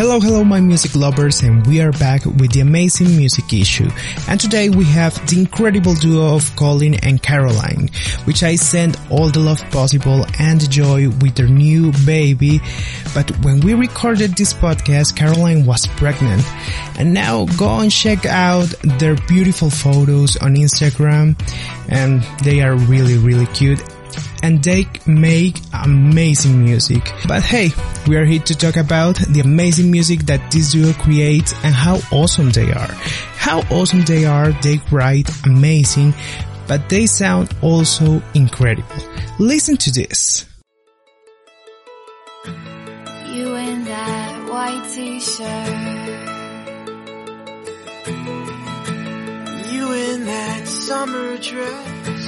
[0.00, 3.90] Hello, hello, my music lovers, and we are back with the amazing music issue.
[4.28, 7.90] And today we have the incredible duo of Colin and Caroline,
[8.24, 12.62] which I send all the love possible and joy with their new baby.
[13.12, 16.46] But when we recorded this podcast, Caroline was pregnant.
[16.98, 21.38] And now go and check out their beautiful photos on Instagram,
[21.90, 23.82] and they are really, really cute
[24.42, 27.12] and they make amazing music.
[27.26, 27.70] But hey,
[28.06, 32.00] we are here to talk about the amazing music that this duo creates and how
[32.12, 32.94] awesome they are.
[33.36, 36.14] How awesome they are, they write amazing,
[36.66, 38.96] but they sound also incredible.
[39.38, 40.46] Listen to this.
[42.44, 45.68] You in that white t-shirt.
[49.72, 52.19] You in that summer dress.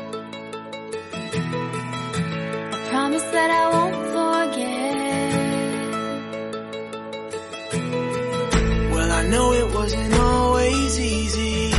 [2.75, 4.87] I promise that I won't forget.
[8.93, 11.73] Well, I know it wasn't always easy.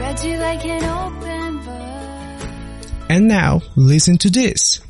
[0.00, 2.48] Read you like an open book.
[3.08, 4.80] And now, listen to this.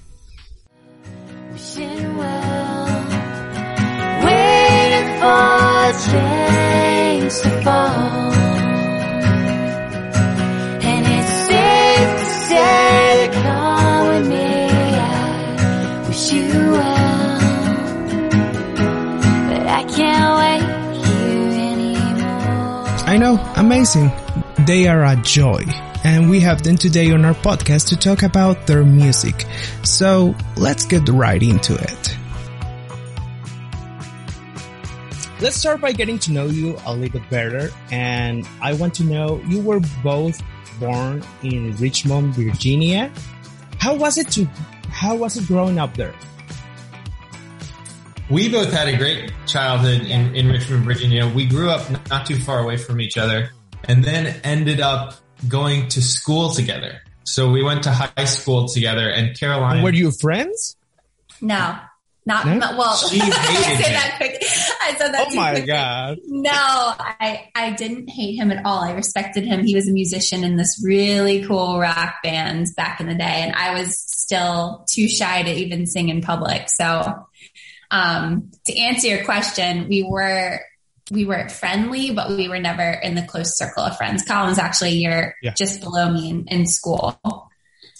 [23.06, 24.10] I know, amazing.
[24.66, 25.62] They are a joy.
[26.04, 29.46] And we have them today on our podcast to talk about their music.
[29.84, 32.03] So let's get right into it.
[35.44, 37.68] Let's start by getting to know you a little bit better.
[37.90, 40.42] And I want to know, you were both
[40.80, 43.12] born in Richmond, Virginia.
[43.78, 44.46] How was it to,
[44.88, 46.14] how was it growing up there?
[48.30, 51.28] We both had a great childhood in, in Richmond, Virginia.
[51.28, 53.50] We grew up not too far away from each other
[53.86, 55.16] and then ended up
[55.46, 57.02] going to school together.
[57.24, 59.82] So we went to high school together and Caroline.
[59.82, 60.78] Were you friends?
[61.42, 61.76] No,
[62.26, 62.58] not No?
[62.78, 62.96] well.
[63.08, 64.38] She hated I said that quick.
[64.42, 65.26] I said that.
[65.30, 65.66] Oh my quickly.
[65.66, 66.18] god.
[66.26, 68.78] No, I I didn't hate him at all.
[68.82, 69.64] I respected him.
[69.64, 73.52] He was a musician in this really cool rock band back in the day, and
[73.54, 76.68] I was still too shy to even sing in public.
[76.70, 77.26] So,
[77.90, 80.60] um, to answer your question, we were
[81.10, 84.24] we were friendly, but we were never in the close circle of friends.
[84.24, 85.52] Colin was actually a year Yeah.
[85.56, 87.20] just below me in, in school,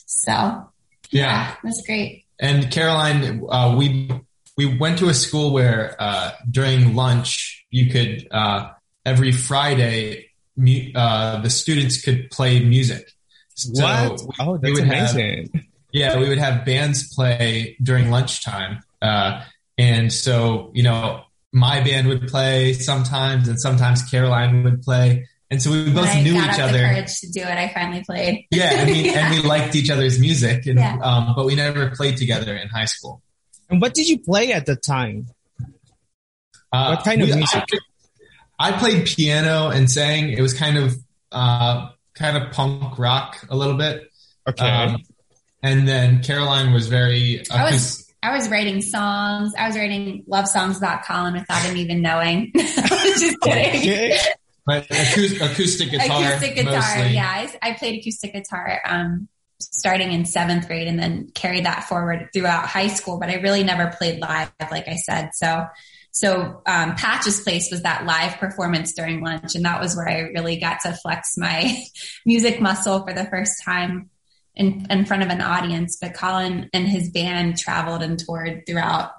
[0.07, 0.71] so
[1.11, 1.53] yeah.
[1.53, 2.24] it was great.
[2.41, 4.11] And Caroline, uh, we,
[4.57, 8.71] we went to a school where, uh, during lunch, you could, uh,
[9.05, 13.11] every Friday, mu- uh, the students could play music.
[13.55, 14.21] So what?
[14.41, 15.67] Oh, that's would have- amazing.
[15.93, 18.83] Yeah, we would have bands play during lunchtime.
[19.01, 19.45] Uh,
[19.79, 25.29] and so, you know, my band would play sometimes and sometimes Caroline would play.
[25.55, 26.79] And so we both When I knew got each up other.
[26.79, 27.47] the courage to do it.
[27.47, 28.47] I finally played.
[28.51, 29.27] Yeah, and we, Yeah.
[29.31, 30.99] and we liked each other's music and, Yeah.
[31.01, 33.23] um, but we never played together in high school.
[33.71, 35.29] And what did you play at the time?
[36.73, 37.63] Uh, What kind of we- music?
[38.59, 40.31] I, I played piano and sang.
[40.31, 40.97] It was kind of,
[41.31, 44.11] uh, kind of punk rock a little bit.
[44.49, 44.69] Okay.
[44.69, 45.03] Um,
[45.63, 49.53] and then Caroline was very, I was I was writing songs.
[49.57, 52.53] I was writing love songs about Colin without him even knowing.
[52.57, 54.17] Just kidding.
[54.69, 54.87] Okay.
[54.89, 56.23] but acoustic, acoustic guitar.
[56.23, 56.75] acoustic guitar.
[56.75, 57.15] mostly.
[57.15, 59.29] Yeah, I, I played acoustic guitar um,
[59.61, 63.19] starting in seventh grade and then carried that forward throughout high school.
[63.19, 65.31] But I really never played live, like I said.
[65.35, 65.67] So,
[66.11, 70.21] so um, Patch's Place was that live performance during lunch, and that was where I
[70.35, 71.77] really got to flex my
[72.27, 74.11] music muscle for the first time
[74.55, 75.99] in, in front of an audience.
[76.01, 79.11] But Colin and his band traveled and toured throughout.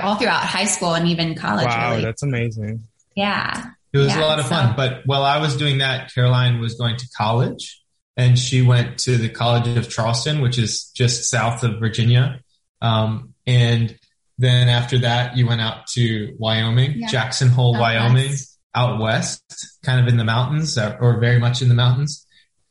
[0.00, 1.66] All throughout high school and even college.
[1.66, 2.04] Wow, really.
[2.04, 2.84] that's amazing.
[3.14, 3.72] Yeah.
[3.94, 4.74] It was Yeah, a lot of so- fun.
[4.76, 7.80] But while I was doing that, Caroline was going to college
[8.16, 12.40] and she went to the College of Charleston, which is just south of Virginia.
[12.82, 13.96] Um, and
[14.38, 17.06] then after that, you went out to Wyoming, Yeah.
[17.08, 18.58] Jackson Hole, Out Wyoming, west.
[18.74, 22.26] out west, kind of in the mountains or very much in the mountains.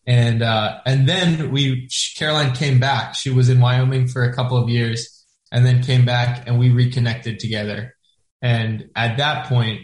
[0.05, 1.87] And, uh, and then we,
[2.17, 3.15] Caroline came back.
[3.15, 6.69] She was in Wyoming for a couple of years and then came back and we
[6.69, 7.95] reconnected together.
[8.41, 9.81] And at that point,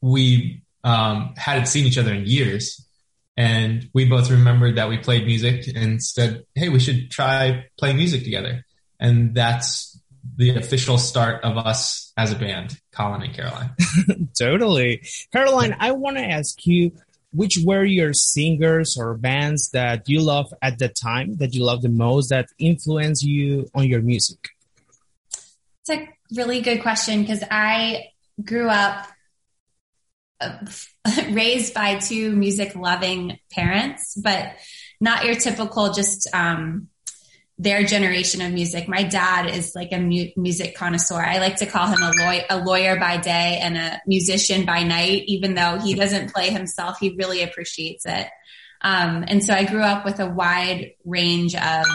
[0.00, 2.86] we um, hadn't seen each other in years.
[3.36, 7.96] And we both remembered that we played music and said, Hey, we should try playing
[7.96, 8.64] music together.
[9.00, 9.98] And that's
[10.36, 13.70] the official start of us as a band, Colin and Caroline.
[14.38, 15.02] Totally.
[15.32, 16.92] Caroline, I want to ask you,
[17.32, 21.80] which were your singers or bands that you love at the time that you love
[21.82, 24.50] the most that influence you on your music?
[25.80, 28.10] It's a really good question because I
[28.44, 29.06] grew up
[31.30, 34.54] raised by two music loving parents, but
[35.00, 36.88] not your typical just um,
[37.58, 38.88] their generation of music.
[38.88, 41.20] My dad is like a mu- music connoisseur.
[41.20, 44.82] I like to call him a, law- a lawyer by day and a musician by
[44.82, 46.98] night, even though he doesn't play himself.
[46.98, 48.28] He really appreciates it.
[48.80, 51.86] Um, and so I grew up with a wide range of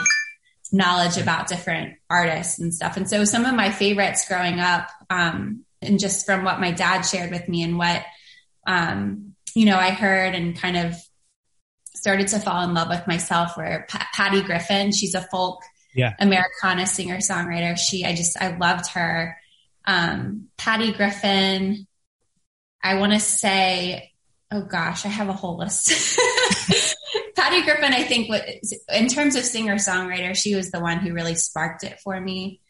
[0.72, 2.98] knowledge about different artists and stuff.
[2.98, 7.02] And so some of my favorites growing up, um, and just from what my dad
[7.02, 8.04] shared with me and what,
[8.68, 10.96] um, you know, I heard and kind of
[11.96, 14.92] started to fall in love with myself were P- Patty Griffin.
[14.92, 15.62] She's a folk
[15.96, 16.14] yeah.
[16.20, 17.76] Americana singer songwriter.
[17.78, 19.36] She, I just, I loved her.
[19.86, 21.88] Um, Patty Griffin.
[22.84, 24.12] I want to say,
[24.52, 26.20] oh gosh, I have a whole list.
[27.36, 28.30] Patty Griffin, I think,
[28.94, 32.62] in terms of singer songwriter, she was the one who really sparked it for me.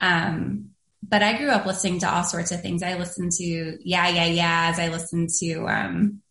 [0.00, 0.70] Um,
[1.02, 2.82] but I grew up listening to all sorts of things.
[2.82, 4.78] I listened to Yeah Yeah Yeahs.
[4.78, 6.22] I listened to um,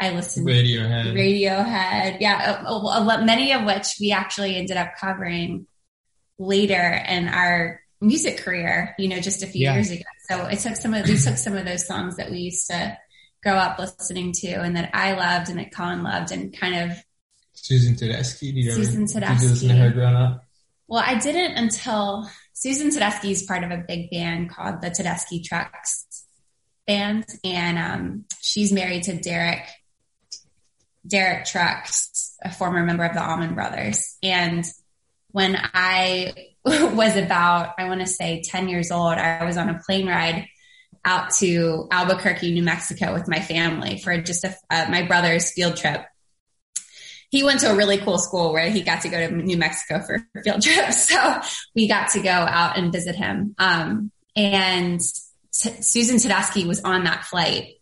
[0.00, 1.14] I listened Radiohead.
[1.14, 2.20] Radiohead.
[2.20, 5.66] Yeah, a, a, a, many of which we actually ended up covering
[6.38, 8.94] later in our music career.
[8.98, 9.74] You know, just a few Yeah.
[9.74, 10.02] years ago.
[10.28, 12.98] So it took some of we took some of those songs that we used to
[13.42, 16.98] grow up listening to, and that I loved, and that Colin loved, and kind of
[17.54, 18.52] Susan Tedeschi.
[18.52, 20.44] Did you ever Susan did you listen to her growing up?
[20.88, 22.28] well, I didn't until
[22.66, 26.04] Susan Tedeschi is part of a big band called the Tedeschi Trucks
[26.84, 29.62] band, and um, she's married to Derek
[31.06, 34.16] Derek Trucks, a former member of the Allman Brothers.
[34.20, 34.64] And
[35.30, 39.78] when I was about, I want to say 10 years old, I was on a
[39.86, 40.48] plane ride
[41.04, 45.76] out to Albuquerque, New Mexico with my family for just a, uh, my brother's field
[45.76, 46.04] trip.
[47.36, 50.00] He went to a really cool school where he got to go to New Mexico
[50.00, 51.08] for field trips.
[51.08, 51.40] So
[51.74, 53.54] we got to go out and visit him.
[53.58, 55.00] Um, and
[55.52, 57.76] T- Susan Tedeschi was on that flight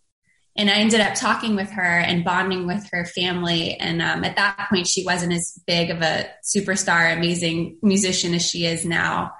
[0.56, 3.74] and I ended up talking with her and bonding with her family.
[3.74, 8.48] And um, at that point, she wasn't as big of a superstar, amazing musician as
[8.48, 9.32] she is now.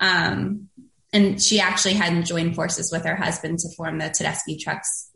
[0.00, 0.68] Um,
[1.12, 5.08] and she actually hadn't joined forces with her husband to form the Tedeschi Trucks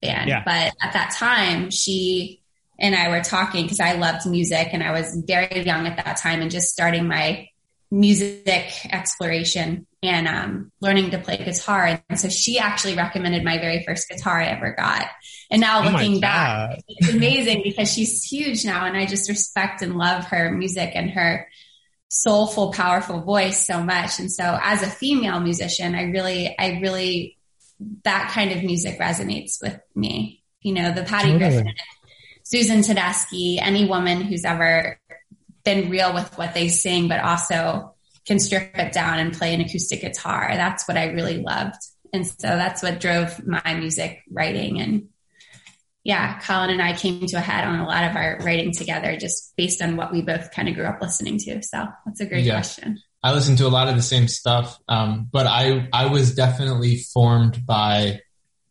[0.00, 0.28] band.
[0.28, 0.42] Yeah.
[0.42, 2.42] But at that time, she
[2.78, 6.16] and I were talking because I loved music and I was very young at that
[6.16, 7.48] time and just starting my
[7.90, 12.00] music exploration and um, learning to play guitar.
[12.08, 15.06] And so she actually recommended my very first guitar I ever got.
[15.50, 19.82] And now Oh looking back, it's amazing because she's huge now and I just respect
[19.82, 21.48] and love her music and her
[22.08, 24.18] soulful, powerful voice so much.
[24.18, 27.38] And so as a female musician, I really, I really,
[28.04, 30.42] that kind of music resonates with me.
[30.60, 31.38] You know, the Patty Totally.
[31.38, 31.74] Griffin,
[32.54, 34.96] Susan Tedeschi, any woman who's ever
[35.64, 37.96] been real with what they sing, but also
[38.26, 40.50] can strip it down and play an acoustic guitar.
[40.52, 41.82] That's what I really loved.
[42.12, 44.80] And so that's what drove my music writing.
[44.80, 45.08] And
[46.04, 49.16] yeah, Colin and I came to a head on a lot of our writing together
[49.16, 51.60] just based on what we both kind of grew up listening to.
[51.60, 52.54] So that's a great Yeah.
[52.54, 53.00] question.
[53.20, 56.98] I listened to a lot of the same stuff, um, but I I was definitely
[56.98, 58.20] formed by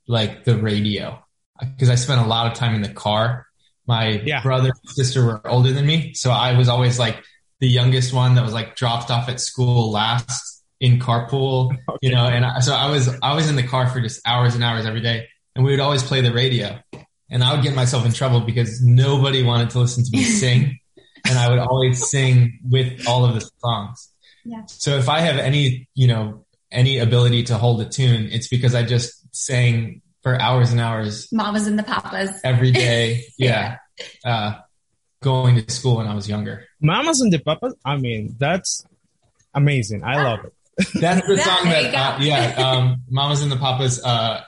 [0.07, 1.21] like the radio
[1.59, 3.47] because I spent a lot of time in the car.
[3.85, 4.42] My Yeah.
[4.42, 7.21] brother and sister were older than me, so I was always like
[7.59, 12.25] the youngest one that was like dropped off at school last in carpool, you know.
[12.25, 14.85] And I, so I was I was in the car for just hours and hours
[14.85, 16.80] every day, and we would always play the radio,
[17.30, 20.80] and I would get myself in trouble because nobody wanted to listen to me sing,
[21.28, 24.09] and I would always sing with all of the songs.
[24.45, 24.63] Yeah.
[24.68, 28.75] So if I have any, you know, any ability to hold a tune, it's because
[28.75, 32.31] I just sang for hours and hours Mamas and the Papas.
[32.44, 33.25] every day.
[33.37, 33.77] yeah.
[34.25, 34.53] Uh,
[35.21, 36.65] going to school when I was younger.
[36.81, 37.75] Mamas and the Papas.
[37.85, 38.85] I mean, that's
[39.53, 40.03] amazing.
[40.03, 40.53] I love it.
[40.99, 44.42] That's the Yeah, song that, uh, yeah, um, Mamas and the Papas, uh,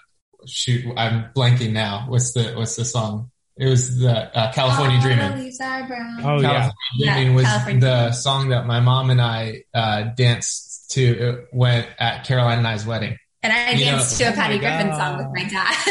[0.48, 2.06] shoot, I'm blanking now.
[2.08, 3.30] What's the, what's the song?
[3.58, 5.38] It was the, uh, California All the Dreaming.
[5.44, 6.18] leaves are brown.
[6.26, 6.50] Oh yeah.
[6.50, 8.14] California Yeah, Dreaming was California the Dreaming.
[8.14, 12.88] song that my mom and I, uh, danced to uh, when at Caroline and I's
[12.88, 13.18] wedding.
[13.46, 14.98] And I You know- danced to a Oh Patty Griffin God.
[14.98, 15.74] song with my dad.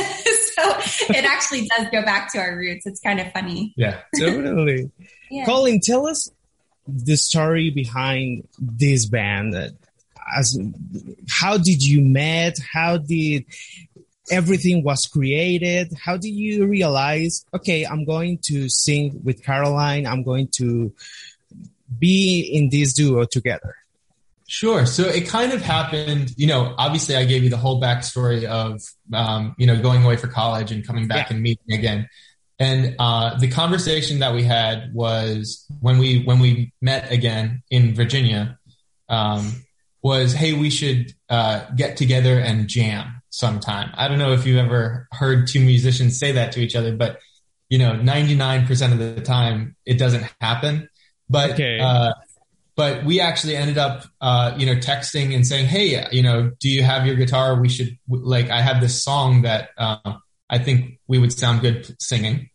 [0.57, 2.85] so it actually does go back to our roots.
[2.87, 3.73] It's kind of funny.
[3.77, 4.01] Yeah.
[4.19, 4.91] Totally.
[5.31, 5.47] Yeah.
[5.47, 6.31] Colin, tell us
[6.87, 9.55] the story behind this band.
[10.37, 10.57] As
[11.29, 12.59] how did you met?
[12.73, 13.45] How did
[14.31, 15.93] everything was created?
[15.99, 17.47] How did you realize?
[17.53, 20.07] Okay, I'm going to sing with Caroline.
[20.07, 20.93] I'm going to
[21.99, 23.75] be in this duo together.
[24.59, 24.87] Sure.
[24.87, 28.81] So it kind of happened, you know, obviously I gave you the whole backstory of,
[29.13, 31.35] um, you know, going away for college and coming back Yeah.
[31.35, 32.09] and meeting again.
[32.61, 37.97] and uh, the conversation that we had was when we when we met again in
[37.97, 38.43] Virginia
[39.09, 39.43] um,
[40.03, 43.91] was, hey, we should uh, get together and jam sometime.
[43.95, 47.19] I don't know if you've ever heard two musicians say that to each other, but
[47.69, 50.89] you know, 99% of the time it doesn't happen.
[51.29, 51.81] But Okay.
[51.81, 52.13] uh,
[52.77, 56.69] but we actually ended up, uh, you know, texting and saying, "Hey, you know, do
[56.69, 57.61] you have your guitar?
[57.61, 60.15] We should like, I have this song that uh,
[60.51, 62.51] I think we would sound good singing."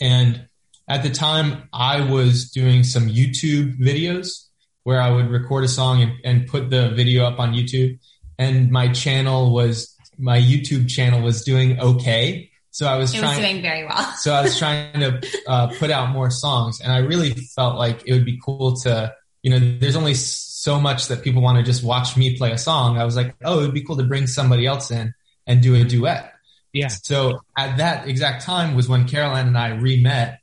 [0.00, 0.48] And
[0.88, 4.46] at the time, I was doing some YouTube videos
[4.84, 7.98] where I would record a song and, and put the video up on YouTube.
[8.38, 12.50] And my channel was my YouTube channel was doing okay.
[12.70, 13.42] So I was It was trying.
[13.42, 14.02] doing very well.
[14.18, 18.02] so I was trying to uh, put out more songs, and I really felt like
[18.06, 21.64] it would be cool to, you know, there's only so much that people want to
[21.64, 22.98] just watch me play a song.
[22.98, 25.14] I was like, oh, it would be cool to bring somebody else in
[25.46, 26.32] and do a duet.
[26.72, 26.88] Yeah.
[26.88, 30.40] So at that exact time was when Caroline and I re-met,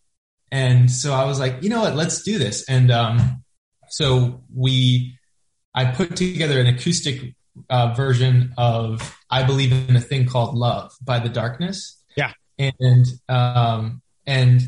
[0.52, 2.68] and so I was like, you know what, let's do this.
[2.68, 3.44] And um,
[3.90, 5.18] so we,
[5.74, 7.36] I put together an acoustic
[7.70, 12.32] uh, version of "I Believe in a Thing Called Love" by The Darkness Yeah.
[12.58, 14.62] and um, and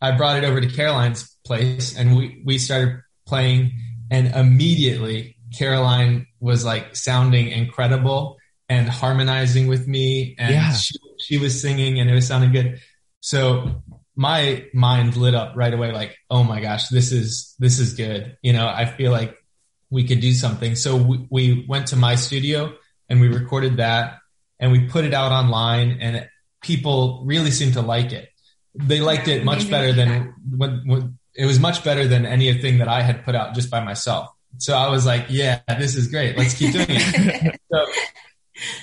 [0.00, 3.72] I brought it over to Caroline's place, and we we started playing,
[4.10, 8.36] and immediately Caroline was like sounding incredible
[8.68, 10.72] and harmonizing with me, and Yeah.
[10.72, 12.80] she she was singing, and it was sounding good.
[13.20, 13.82] So
[14.14, 18.36] my mind lit up right away, like, oh my gosh, this is this is good.
[18.42, 19.36] You know, I feel like
[19.90, 20.76] we could do something.
[20.76, 22.74] So we, we went to my studio
[23.08, 24.18] and we recorded that,
[24.60, 26.28] and we put it out online, and it,
[26.62, 28.28] people really seemed to like it.
[28.74, 32.88] They liked it much better than when, when it was much better than anything that
[32.88, 34.28] I had put out just by myself.
[34.58, 36.36] So I was like, yeah, this is great.
[36.36, 37.60] Let's keep doing it.
[37.72, 37.86] so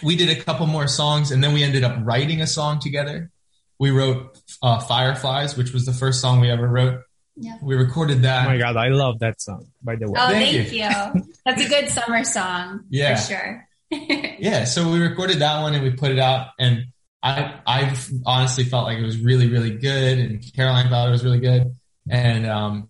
[0.01, 3.29] we did a couple more songs and then we ended up writing a song together.
[3.77, 7.01] We wrote uh, Fireflies, which was the first song we ever wrote.
[7.35, 7.57] Yeah.
[7.61, 8.45] We recorded that.
[8.47, 9.67] Oh my god, I love that song.
[9.83, 11.33] By the way, Oh, Thank thank, you.
[11.45, 13.15] That's a good summer song Yeah.
[13.17, 13.67] for sure.
[14.39, 16.85] yeah so we recorded that one and we put it out and
[17.21, 17.95] i i
[18.25, 21.71] honestly felt like it was really really good and caroline thought it was really good
[22.09, 22.89] and um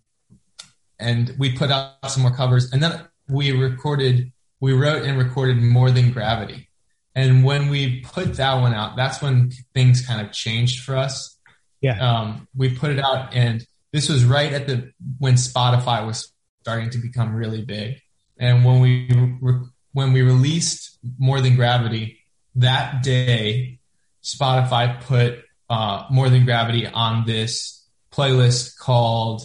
[0.99, 2.71] and we put out some more covers.
[2.71, 6.69] And then we recorded we wrote and recorded more than gravity.
[7.13, 11.37] And when we put that one out that's when things kind of changed for us.
[11.81, 11.99] Yeah.
[11.99, 16.89] um we put it out and this was right at the when spotify was starting
[16.89, 18.01] to become really big.
[18.37, 19.07] And when we
[19.39, 22.19] re- when we released More Than Gravity
[22.55, 23.79] that day,
[24.23, 27.84] Spotify put uh, More Than Gravity on this
[28.15, 29.43] playlist called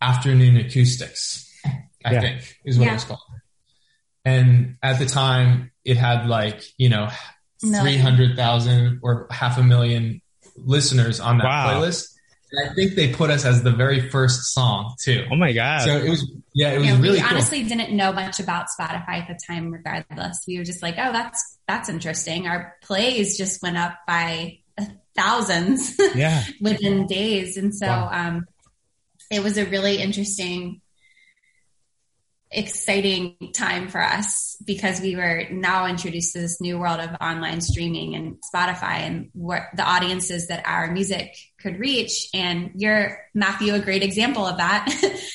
[0.00, 1.50] Afternoon Acoustics.
[2.04, 2.20] I Yeah.
[2.20, 2.90] think is what Yeah.
[2.92, 3.20] it was called.
[4.24, 7.08] And at the time, it had like you know
[7.60, 10.20] three hundred thousand or half a million
[10.56, 11.80] listeners on that Wow.
[11.80, 12.08] playlist.
[12.52, 15.26] And I think they put us as the very first song too.
[15.30, 17.28] oh my god, So it was yeah, it was Yeah, really we cool.
[17.30, 20.44] honestly didn't know much about Spotify at the time, regardless.
[20.46, 22.46] We were just like, oh, that's that's interesting.
[22.46, 24.58] Our plays just went up by
[25.16, 27.56] thousands yeah, within days.
[27.56, 28.08] And so Wow.
[28.12, 28.46] um,
[29.30, 30.80] it was a really interesting,
[32.50, 37.60] exciting time for us because we were now introduced to this new world of online
[37.60, 42.28] streaming and Spotify and what the audiences that our music could reach.
[42.32, 44.86] And you're, Matthew, a great example of that.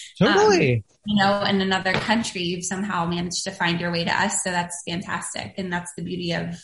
[0.20, 0.84] totally.
[1.06, 4.44] you know, in another country, you've somehow managed to find your way to us.
[4.44, 5.56] So that's fantastic.
[5.58, 6.56] And that's the beauty of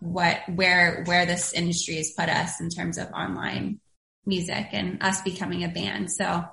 [0.00, 3.80] what, where, where this industry has put us in terms of online
[4.26, 6.10] music and us becoming a band.
[6.12, 6.44] So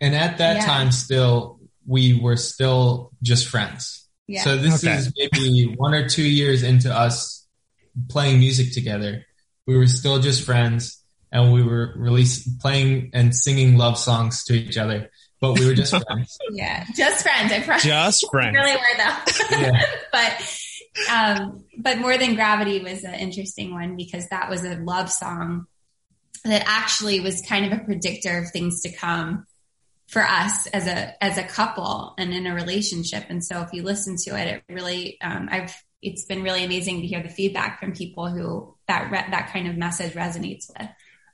[0.00, 0.64] And at that Yeah.
[0.66, 4.06] time, still, we were still just friends.
[4.26, 4.42] yeah.
[4.44, 4.96] So this Okay.
[4.96, 7.46] is maybe one or two years into us
[8.08, 9.26] playing music together.
[9.66, 14.54] We were still just friends and we were releasing, playing and singing love songs to
[14.54, 16.38] each other, but we were just friends.
[16.52, 16.86] yeah.
[16.96, 17.52] Just friends.
[17.52, 17.82] I promise.
[17.84, 18.54] Just friends.
[18.54, 19.58] really were though.
[19.60, 19.82] Yeah.
[20.12, 20.32] but,
[21.10, 25.66] um, but more than gravity was an interesting one because that was a love song
[26.44, 29.46] that actually was kind of a predictor of things to come
[30.08, 33.24] for us as a as a couple and in a relationship.
[33.28, 37.00] And so if you listen to it, it really um, I've it's been really amazing
[37.00, 40.88] to hear the feedback from people who that re- that kind of message resonates with.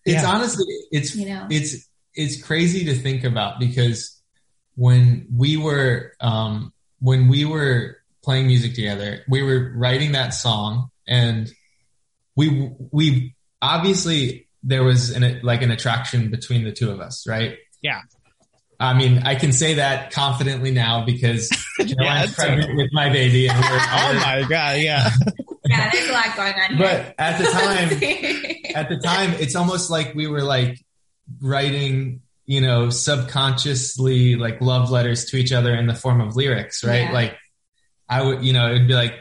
[0.05, 0.31] It's Yeah.
[0.31, 1.47] honestly, it's, You know?
[1.51, 4.21] it's, it's crazy to think about because
[4.75, 10.91] when we were, um, when we were playing music together, we were writing that song
[11.07, 11.49] and
[12.35, 17.57] we, we obviously there was an, like an attraction between the two of us, right?
[17.83, 18.01] Yeah.
[18.81, 23.49] I mean, I can say that confidently now because Caroline's it's pregnant with my baby.
[23.49, 25.09] And we're, Oh my god, yeah.
[25.65, 26.79] yeah, there's a lot going on.
[26.79, 30.85] but at the time, at the time, it's almost like we were like
[31.41, 36.85] writing, you know, subconsciously like love letters to each other in the form of lyrics,
[36.85, 37.05] right?
[37.05, 37.13] Yeah.
[37.13, 37.37] Like
[38.09, 39.15] I would, you know, it'd be like,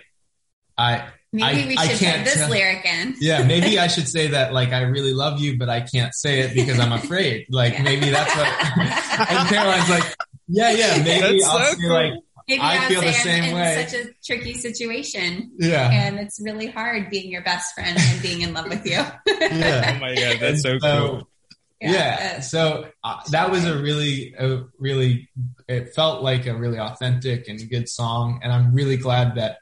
[0.77, 3.15] I, Maybe I- we I should can't put this tell- lyric in.
[3.19, 6.39] yeah, maybe I should say that like I really love you, but I can't say
[6.41, 7.47] it because I'm afraid.
[7.49, 7.83] Like Yeah.
[7.83, 8.47] maybe that's what.
[9.29, 10.15] and Caroline's like,
[10.47, 11.89] yeah, yeah, maybe That's I'll so say cool.
[11.93, 12.13] like,
[12.47, 13.81] Maybe I I, feel would the same I'm way.
[13.81, 18.21] in such a tricky situation, yeah, and it's really hard being your best friend and
[18.21, 18.91] being in love with you.
[18.91, 19.93] yeah.
[19.95, 21.27] Oh my god, that's so And cool.
[21.81, 22.41] Yeah.
[22.41, 25.27] So uh, that was a really, a really,
[25.67, 28.39] it felt like a really authentic and good song.
[28.43, 29.57] And I'm really glad that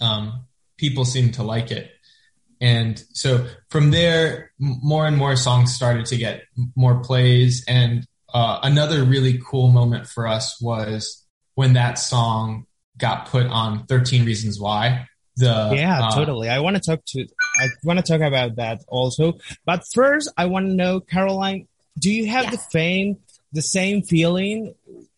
[0.00, 0.44] um,
[0.76, 1.90] people seem to like it.
[2.60, 7.64] And so from there, m- more and more songs started to get m- more plays.
[7.68, 12.66] And uh, another really cool moment for us was when that song
[12.98, 15.08] got put on 13 Reasons Why.
[15.38, 16.48] The yeah, uh, totally.
[16.48, 17.26] I want to talk to.
[17.60, 19.34] I want to talk about that also.
[19.66, 21.68] But first, I want to know, Caroline,
[21.98, 22.72] do you have the Yes.
[22.72, 23.16] same
[23.52, 24.74] the same feeling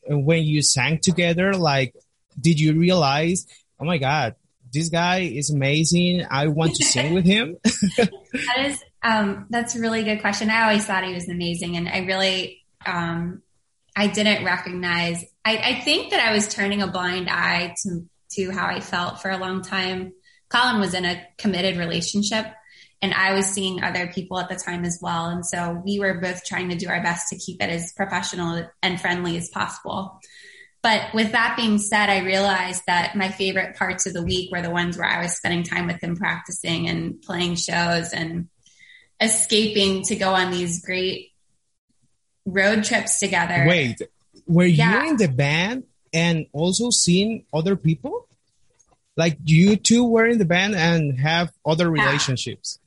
[0.09, 1.55] when you sang together?
[1.55, 1.95] Like,
[2.41, 3.47] did you realize,
[3.81, 4.37] oh my god,
[4.73, 6.27] this guy is amazing.
[6.31, 7.57] I want to sing with him.
[8.31, 10.51] That is, um, that's a really good question.
[10.51, 13.43] I always thought he was amazing, and I really, um,
[13.97, 15.25] I didn't recognize.
[15.47, 19.23] I, I think that I was turning a blind eye to to how I felt
[19.23, 20.13] for a long time.
[20.51, 22.47] Colin was in a committed relationship,
[23.01, 26.21] and I was seeing other people at the time as well, and so we were
[26.21, 30.21] both trying to do our best to keep it as professional and friendly as possible.
[30.83, 34.63] But with that being said, I realized that my favorite parts of the week were
[34.63, 38.49] the ones where I was spending time with him practicing and playing shows and
[39.21, 41.33] escaping to go on these great
[42.47, 43.65] road trips together.
[43.67, 44.01] Wait,
[44.47, 45.03] were Yeah.
[45.05, 48.29] you in the band and also seeing other people?
[49.17, 52.05] Like you two were in the band and have other Yeah.
[52.05, 52.79] relationships.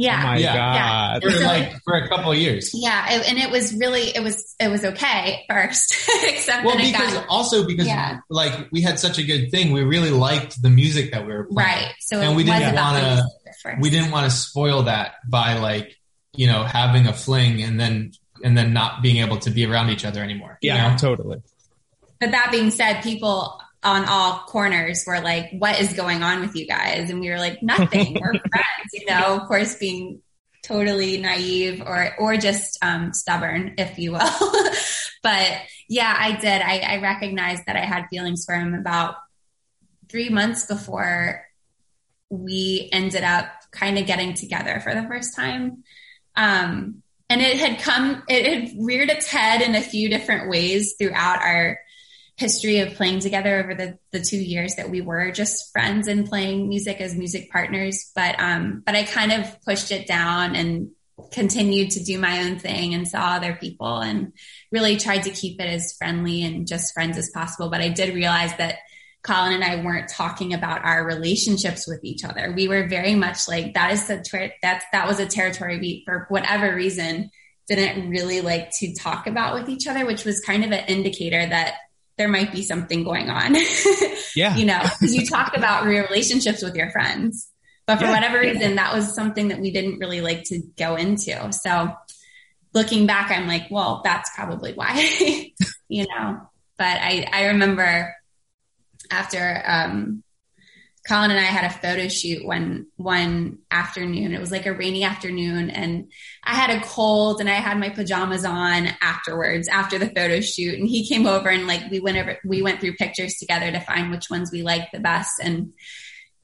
[0.00, 0.20] Yeah.
[0.20, 0.54] Oh my Yeah.
[0.54, 1.22] god.
[1.24, 2.70] for So- like for a couple of years.
[2.72, 6.84] Yeah, it, and it was really it was it was okay first, except Well, that
[6.86, 8.18] it because got also because Yeah.
[8.30, 11.44] like we had such a good thing, we really liked the music that we were
[11.44, 11.68] playing.
[11.68, 11.92] right.
[12.00, 13.80] So And it we didn't was about the wanna- music at first.
[13.82, 15.96] We didn't want to spoil that by like
[16.34, 18.12] you know having a fling and then
[18.44, 20.58] and then not being able to be around each other anymore.
[20.62, 20.96] you Yeah, know?
[20.96, 21.42] totally.
[22.20, 26.56] But that being said, people on all corners were like, "What is going on with
[26.56, 28.14] you guys?" And we were like, "Nothing.
[28.20, 30.20] we're friends." You know, of course, being
[30.62, 34.18] totally naive or or just um, stubborn, if you will.
[35.22, 35.52] but
[35.88, 36.62] yeah, I did.
[36.62, 39.16] I, I recognized that I had feelings for him about
[40.08, 41.44] three months before
[42.30, 45.84] we ended up kind of getting together for the first time.
[46.36, 50.94] Um, and it had come, it had reared its head in a few different ways
[50.98, 51.78] throughout our
[52.38, 56.28] history of playing together over the, the two years that we were just friends and
[56.28, 58.12] playing music as music partners.
[58.14, 60.90] But, um, but I kind of pushed it down and
[61.32, 64.32] continued to do my own thing and saw other people and
[64.70, 67.70] really tried to keep it as friendly and just friends as possible.
[67.70, 68.76] But I did realize that
[69.24, 72.52] Colin and I weren't talking about our relationships with each other.
[72.54, 76.02] We were very much like that is the ter- that's that was a territory we
[76.06, 77.30] for whatever reason
[77.66, 81.44] didn't really like to talk about with each other, which was kind of an indicator
[81.44, 81.74] that
[82.18, 83.56] there might be something going on.
[84.36, 84.54] Yeah.
[84.56, 87.48] you know, because you talk about your relationships with your friends,
[87.86, 88.12] but for Yeah.
[88.12, 91.50] whatever reason, that was something that we didn't really like to go into.
[91.52, 91.92] So
[92.74, 94.94] looking back, I'm like, well, that's probably why,
[95.88, 96.40] you know.
[96.76, 98.14] But I I remember
[99.10, 100.22] after um,
[101.08, 104.34] Colin and I had a photo shoot one one afternoon.
[104.34, 106.12] It was like a rainy afternoon, and
[106.44, 110.78] I had a cold, and I had my pajamas on afterwards after the photo shoot.
[110.78, 113.80] And he came over, and like we went over, we went through pictures together to
[113.80, 115.32] find which ones we liked the best.
[115.42, 115.72] And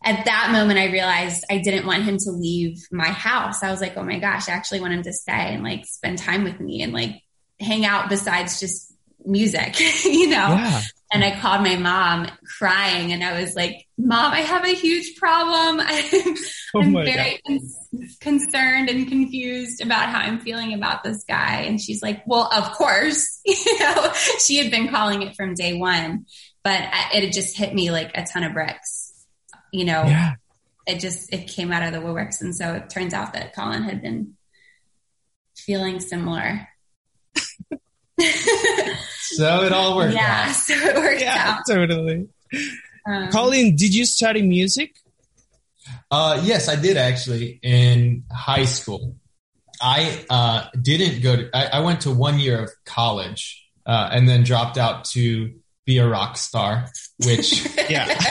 [0.03, 3.63] at that moment, I realized I didn't want him to leave my house.
[3.63, 6.19] I was like, oh my gosh, I actually want him to stay and like spend
[6.19, 7.21] time with me and like
[7.61, 8.94] hang out besides just
[9.25, 10.49] music, you know?
[10.49, 10.83] Yeah.
[11.13, 12.27] And I called my mom
[12.59, 15.79] crying and I was like, Mom, I have a huge problem.
[15.85, 16.35] I'm,
[16.75, 17.61] Oh I'm very con-
[18.21, 21.61] concerned and confused about how I'm feeling about this guy.
[21.63, 23.41] And she's like, Well, of course.
[23.47, 26.27] you know, she had been calling it from day one,
[26.65, 26.81] but
[27.13, 29.13] it had just hit me like a ton of bricks.
[29.73, 30.33] You know, Yeah.
[30.89, 32.41] it just it came out of the woodworks.
[32.41, 34.35] And so it turns out that Colin had been
[35.57, 36.67] feeling similar.
[39.27, 40.55] So it all worked yeah, out.
[40.55, 41.63] so it worked Yeah, out.
[41.69, 42.29] totally.
[43.07, 44.97] Um, Colin, did you study music?
[46.11, 49.17] Uh, yes, I did actually in high school.
[49.81, 51.51] I uh, didn't go to.
[51.55, 55.53] I, I went to one year of college uh, and then dropped out to
[55.85, 56.87] be a rock star,
[57.25, 58.07] which Yeah.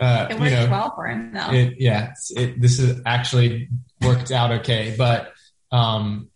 [0.00, 1.50] Uh, it you worked know, well for him though.
[1.50, 3.68] it, yeah, it, this is actually
[4.00, 4.94] worked out okay.
[4.96, 5.32] But
[5.72, 6.30] um,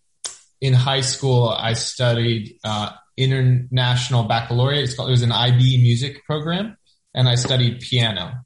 [0.61, 2.91] in high school, I studied uh,
[3.23, 4.85] international baccalaureate.
[4.85, 6.77] It's called, it was an IB music program,
[7.15, 8.45] and I studied piano.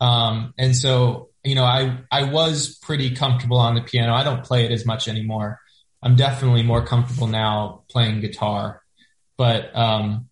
[0.00, 4.14] Um, and so, you know, I I was pretty comfortable on the piano.
[4.14, 5.58] I don't play it as much anymore.
[6.02, 8.82] I'm definitely more comfortable now playing guitar,
[9.36, 10.28] but um,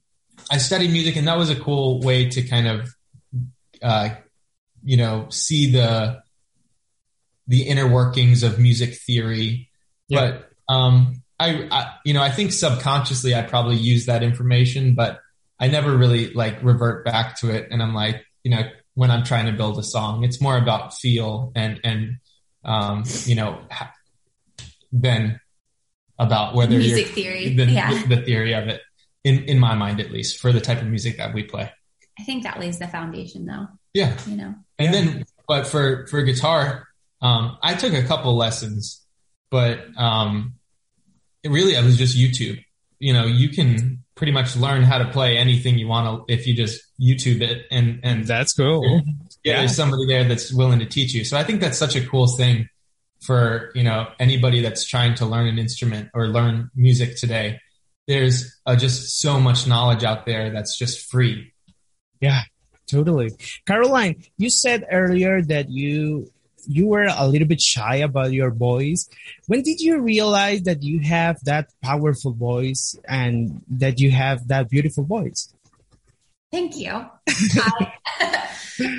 [0.51, 2.89] I studied music, and that was a cool way to kind of,
[3.83, 4.11] uh,
[4.83, 6.23] you know, see the
[7.47, 9.71] the inner workings of music theory.
[10.09, 10.21] Yeah.
[10.21, 15.21] But um, I, I, you know, I think subconsciously I probably use that information, but
[15.61, 17.69] I never really like revert back to it.
[17.71, 18.63] And I'm like, you know,
[18.95, 22.17] when I'm trying to build a song, it's more about feel and and
[22.65, 23.61] um, you know,
[24.93, 25.41] than
[26.19, 28.03] about whether Music you're, theory, the, yeah.
[28.07, 28.81] the theory of it.
[29.25, 31.71] In in my mind, at least, for the type of music that we play.
[32.19, 34.17] I think that lays the foundation though, Yeah.
[34.27, 34.55] you know.
[34.79, 36.89] And then, but for for guitar,
[37.21, 39.05] um, I took a couple lessons,
[39.51, 40.58] but um, it
[41.49, 42.63] really, I was just YouTube.
[42.99, 46.47] You know, you can pretty much learn how to play anything you want to if
[46.47, 48.85] you just YouTube it, and and That's cool.
[48.85, 49.01] yeah,
[49.45, 49.59] yeah.
[49.59, 51.25] there's somebody there that's willing to teach you.
[51.25, 52.69] So I think that's such a cool thing
[53.21, 57.61] for you know anybody that's trying to learn an instrument or learn music today.
[58.07, 61.53] There's uh, just so much knowledge out there that's just free.
[62.21, 62.43] Yeah,
[62.87, 63.31] totally.
[63.67, 66.31] Caroline, you said earlier that you
[66.69, 69.09] you were a little bit shy about your voice.
[69.47, 74.69] When did you realize that you have that powerful voice and that you have that
[74.69, 75.53] beautiful voice?
[76.53, 76.91] Thank you.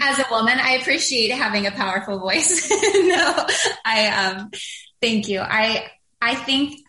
[0.02, 2.70] As a woman, I appreciate having a powerful voice.
[2.72, 3.46] no,
[3.86, 4.52] I um,
[5.00, 5.40] thank you.
[5.40, 5.88] I
[6.22, 6.80] I think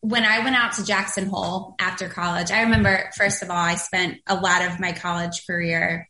[0.00, 3.74] when I went out to Jackson Hole after college, I remember first of all, I
[3.74, 6.08] spent a lot of my college career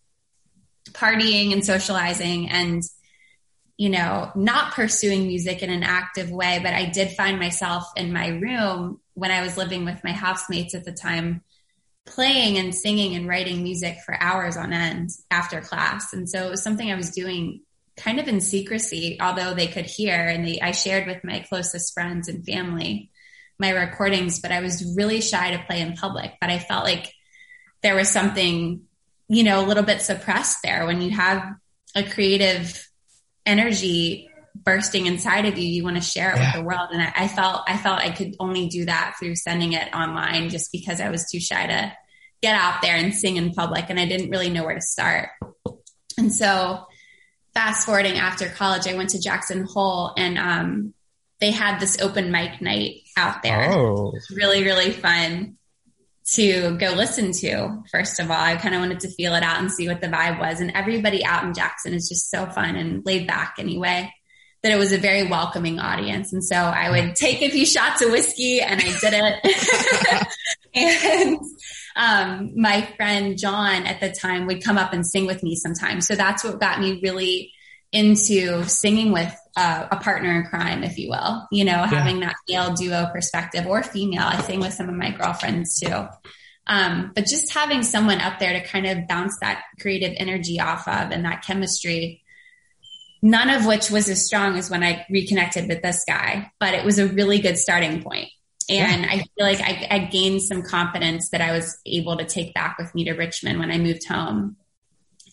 [0.92, 2.82] partying and socializing and
[3.76, 8.12] you know, not pursuing music in an active way, but I did find myself in
[8.12, 11.42] my room when I was living with my housemates at the time
[12.06, 16.12] playing and singing and writing music for hours on end after class.
[16.12, 17.60] And so it was something I was doing
[17.96, 21.92] kind of in secrecy, although they could hear and they, I shared with my closest
[21.92, 23.10] friends and family
[23.58, 26.34] my recordings, but I was really shy to play in public.
[26.40, 27.12] But I felt like
[27.82, 28.82] there was something,
[29.28, 31.54] you know, a little bit suppressed there when you have
[31.94, 32.85] a creative
[33.46, 36.46] energy bursting inside of you you want to share it Yeah.
[36.52, 36.88] with the world.
[36.92, 40.48] And I, I felt i felt i could only do that through sending it online
[40.48, 41.92] just because i was too shy to
[42.42, 45.28] get out there and sing in public and i didn't really know where to start.
[46.18, 46.84] And so
[47.54, 50.94] fast forwarding after college i went to jackson hole and um,
[51.40, 53.70] they had this open mic night out there.
[53.72, 55.56] Oh, it's really really fun
[56.32, 58.40] to go listen to first of all.
[58.40, 60.60] I kind of wanted to feel it out and see what the vibe was.
[60.60, 64.12] And everybody out in jackson is just so fun and laid back anyway
[64.62, 66.32] that it was a very welcoming audience.
[66.32, 70.26] And so i would take a few shots of whiskey and i did it.
[70.78, 71.38] And
[71.96, 76.06] um, my friend john at the time would come up and sing with me sometimes.
[76.06, 77.52] So that's what got me really
[77.92, 82.34] into singing with uh, a partner in crime, if you will, you know, having that
[82.48, 84.24] male duo perspective or female.
[84.24, 86.06] I sing with some of my girlfriends too.
[86.66, 90.86] Um, but just having someone up there to kind of bounce that creative energy off
[90.88, 92.22] of and that chemistry,
[93.22, 96.84] none of which was as strong as when I reconnected with this guy, but it
[96.84, 98.28] was a really good starting point.
[98.68, 102.52] And I feel like I, I gained some confidence that I was able to take
[102.52, 104.56] back with me to Richmond when I moved home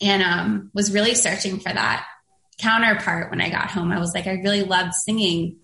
[0.01, 2.05] and um, was really searching for that
[2.63, 3.91] counterpart when I got home.
[3.91, 5.57] I was like, I really loved singing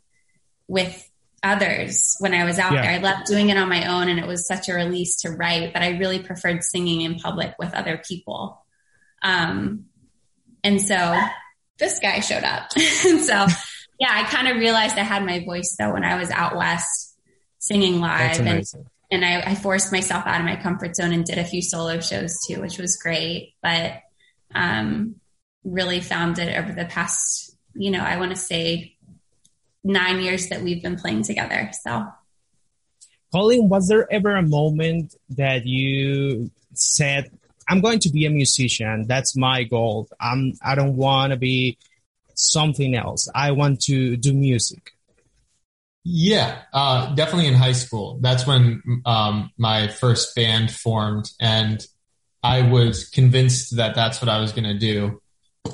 [0.67, 1.09] with
[1.41, 2.81] others when I was out Yeah.
[2.81, 2.91] there.
[2.91, 5.73] I loved doing it on my own and it was such a release to write,
[5.73, 8.63] but I really preferred singing in public with other people.
[9.21, 9.85] Um,
[10.63, 11.17] and so
[11.77, 12.69] this guy showed up.
[13.05, 13.45] and so,
[13.99, 17.15] yeah, I kind of realized I had my voice though when I was out west
[17.59, 18.65] singing live and
[19.12, 21.99] and I, I forced myself out of my comfort zone and did a few solo
[21.99, 23.55] shows too, which was great.
[23.63, 23.93] But
[24.53, 25.15] um,
[25.63, 28.95] really found it over the past, you know, I want to say
[29.84, 31.72] nine years that we've been playing together.
[31.84, 32.08] So
[33.32, 37.32] Colin, was there ever a moment that you said,
[37.67, 39.06] I'm going to be a musician.
[39.08, 40.10] That's my goal.
[40.19, 41.78] I'm, I don't want to be
[42.34, 43.30] something else.
[43.36, 44.93] I want to do music.
[46.04, 48.17] Yeah, uh, definitely in high school.
[48.22, 51.86] That's when um, my first band formed, and
[52.41, 55.22] I was convinced that that's what I was going to do.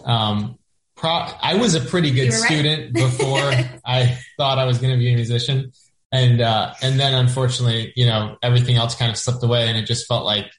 [0.04, 0.58] Um,
[0.96, 2.42] pro- I was a pretty good right.
[2.42, 3.52] student before
[3.86, 5.72] I thought I was going to be a musician,
[6.12, 9.86] and uh, and then unfortunately, you know, everything else kind of slipped away, and it
[9.86, 10.52] just felt like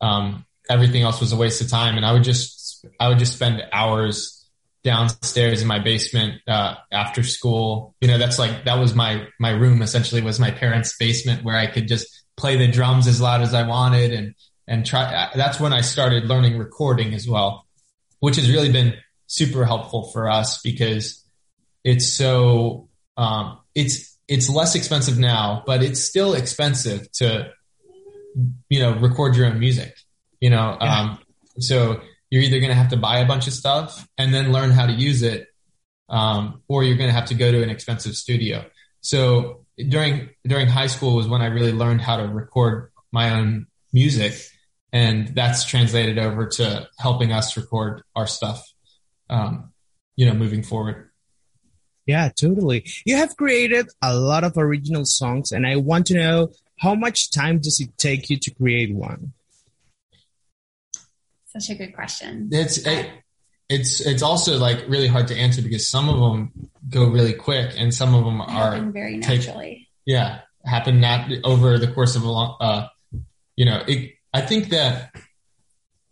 [0.00, 1.96] um, everything else was a waste of time.
[1.96, 4.36] And I would just I would just spend hours
[4.84, 7.94] downstairs in my basement uh, after school.
[8.00, 11.56] You know, that's like that was my my room essentially was my parents' basement where
[11.56, 14.34] I could just play the drums as loud as I wanted and
[14.68, 15.02] and try.
[15.02, 17.65] Uh, that's when I started learning recording as well,
[18.20, 18.94] which has really been
[19.26, 21.24] super helpful for us because
[21.84, 27.52] it's so um, it's it's less expensive now, but it's still expensive to
[28.68, 29.96] you know record your own music.
[30.40, 31.00] You know, yeah.
[31.00, 31.18] um,
[31.58, 32.00] so
[32.30, 34.86] you're either going to have to buy a bunch of stuff and then learn how
[34.86, 35.48] to use it,
[36.08, 38.64] um, or you're going to have to go to an expensive studio.
[39.00, 43.66] So during during high school was when I really learned how to record my own
[43.92, 44.34] music,
[44.96, 48.66] and that's translated over to helping us record our stuff.
[49.28, 49.74] Um,
[50.16, 51.10] you know, moving forward.
[52.06, 52.86] Yeah, totally.
[53.04, 57.30] You have created a lot of original songs, and I want to know how much
[57.30, 59.34] time does it take you to create one?
[61.44, 62.48] Such a good question.
[62.50, 63.10] It's it,
[63.68, 67.74] it's it's also like really hard to answer because some of them go really quick
[67.76, 69.70] and some of them are very naturally.
[69.70, 72.56] Take, yeah, happen not over the course of a long.
[72.60, 72.88] Uh,
[73.56, 75.14] you know, it, I think that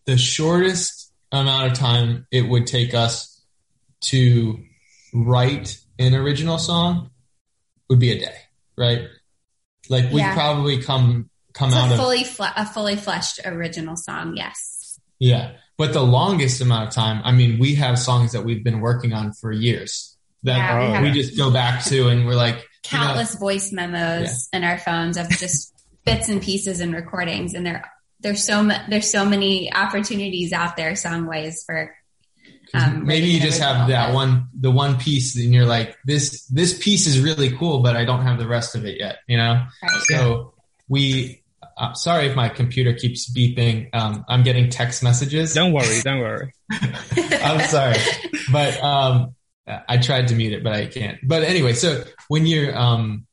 [0.07, 3.43] the shortest amount of time it would take us
[4.01, 4.59] to
[5.13, 7.11] write an original song
[7.91, 8.37] would be a day,
[8.79, 9.03] right?
[9.91, 10.33] Like we yeah.
[10.33, 14.39] probably come come it's out a fully fle- a fully fleshed original song.
[14.39, 14.99] Yes.
[15.19, 18.81] Yeah, but the longest amount of time, I mean, we have songs that we've been
[18.81, 22.67] working on for years that yeah, we, we just go back to, and we're like
[22.83, 24.59] countless you know, voice memos yeah.
[24.59, 25.75] in our phones of just
[26.07, 27.85] bits and pieces and recordings, and there
[28.25, 31.95] there's so there's so many opportunities out there song ways for
[32.75, 36.77] um, maybe you just have that one, the one piece, and you're like, this this
[36.77, 39.19] piece is really cool, but I don't have the rest of it yet.
[39.29, 40.03] You know, right.
[40.03, 40.55] so
[40.89, 41.41] we.
[41.77, 43.89] Uh, sorry if my computer keeps beeping.
[43.93, 45.55] Um, I'm getting text messages.
[45.55, 46.53] Don't worry, don't worry.
[46.73, 47.97] I'm sorry,
[48.53, 49.35] but um,
[49.67, 51.19] I tried to mute it, but I can't.
[51.27, 53.27] But anyway, so when you're um,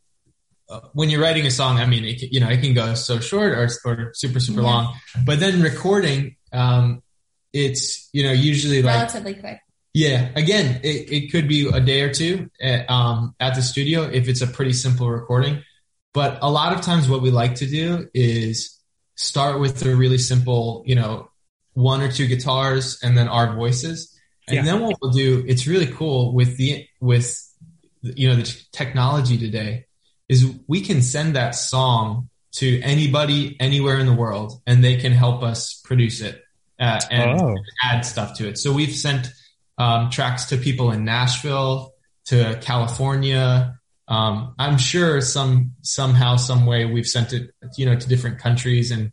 [0.93, 3.53] when you're writing a song, I mean, it, you know, it can go so short
[3.53, 4.67] or, or super super yeah.
[4.67, 4.95] long.
[5.25, 7.01] But then recording, um,
[7.53, 9.59] it's you know usually like relatively quick.
[9.93, 14.03] Yeah, again, it, it could be a day or two at, um, at the studio
[14.03, 15.63] if it's a pretty simple recording.
[16.13, 18.79] But a lot of times, what we like to do is
[19.15, 21.29] start with a really simple, you know,
[21.73, 24.63] one or two guitars and then our voices, and yeah.
[24.63, 25.43] then what we'll do.
[25.45, 27.37] It's really cool with the with
[28.01, 29.85] you know the technology today
[30.31, 35.11] is we can send that song to anybody anywhere in the world, and they can
[35.11, 36.41] help us produce it
[36.79, 37.55] uh, and oh.
[37.83, 38.57] add stuff to it.
[38.57, 39.27] So we've sent
[39.77, 41.93] um, tracks to people in Nashville,
[42.27, 43.77] to California.
[44.07, 48.91] Um, I'm sure some somehow, some way, we've sent it, you know, to different countries,
[48.91, 49.11] and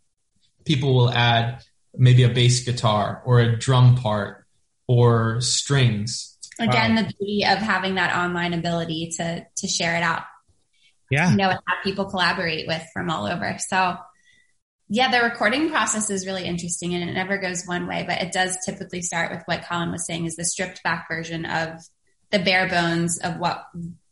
[0.63, 4.45] people will add maybe a bass guitar or a drum part
[4.87, 6.37] or strings.
[6.59, 7.01] Again, wow.
[7.01, 10.23] the beauty of having that online ability to to share it out.
[11.09, 13.57] Yeah, you know, and have people collaborate with from all over.
[13.59, 13.97] So
[14.91, 18.31] yeah, the recording process is really interesting and it never goes one way, but it
[18.31, 21.79] does typically start with what Colin was saying is the stripped back version of
[22.31, 23.65] the bare bones of what,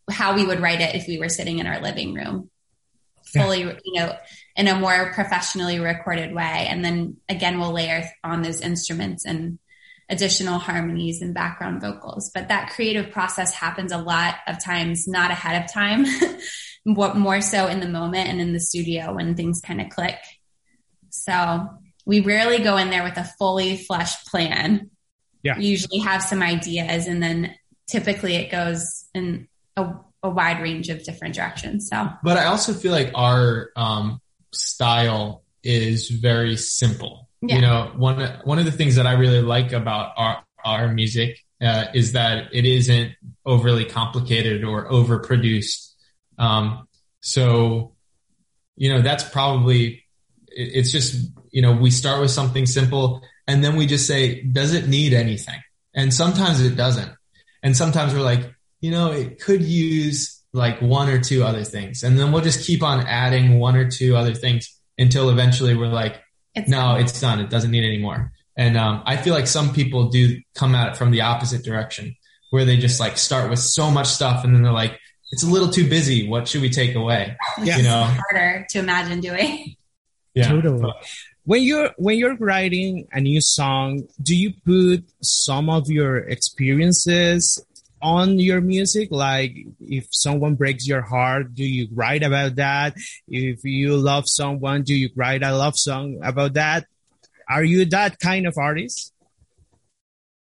[0.10, 2.52] how we would write it if we were sitting in our living room
[3.26, 3.74] fully, yeah.
[3.84, 4.16] you know,
[4.56, 6.68] in a more professionally recorded way.
[6.70, 9.58] And then again, we'll layer on those instruments and
[10.10, 12.32] additional harmonies and background vocals.
[12.34, 16.06] But that creative process happens a lot of times, not ahead of time,
[16.96, 20.18] what more so in the moment and in the studio when things kind of click
[21.10, 21.68] so
[22.06, 24.90] we rarely go in there with a fully fleshed plan.
[25.44, 25.58] Yeah.
[25.58, 27.56] We usually have some ideas and then
[27.88, 31.90] typically it goes in a, a wide range of different directions.
[31.90, 34.22] So, but I also feel like our um,
[34.54, 37.28] style is very simple.
[37.42, 37.56] Yeah.
[37.56, 41.44] You know, one one of the things that I really like about our our music
[41.62, 43.14] uh, is that it isn't
[43.46, 45.87] overly complicated or overproduced.
[46.38, 46.88] Um,
[47.22, 47.96] so,
[48.76, 50.04] you know, that's probably
[50.48, 54.74] it's just, you know, we start with something simple and then we just say, does
[54.74, 55.62] it need anything?
[55.94, 57.12] And sometimes it doesn't.
[57.64, 62.04] And sometimes we're like, you know, it could use like one or two other things.
[62.04, 65.88] And then we'll just keep on adding one or two other things until eventually we're
[65.88, 66.22] like,
[66.56, 67.02] it's no, done.
[67.02, 67.40] it's done.
[67.40, 68.32] It doesn't need any more.
[68.56, 72.16] And um, I feel like some people do come at it from the opposite direction
[72.50, 75.00] where they just like start with so much stuff and then they're like,
[75.32, 76.28] it's a little too busy.
[76.28, 77.38] What should we take away?
[77.62, 77.78] Yeah.
[77.78, 79.76] You know, harder to imagine doing.
[80.34, 80.50] Yeah.
[80.50, 80.94] Totally.
[81.44, 87.64] When you're when you're writing a new song, do you put some of your experiences
[88.02, 89.10] on your music?
[89.12, 92.96] Like if someone breaks your heart, do you write about that?
[93.28, 96.86] If you love someone, do you write a love song about that?
[97.50, 99.14] Are you that kind of artist?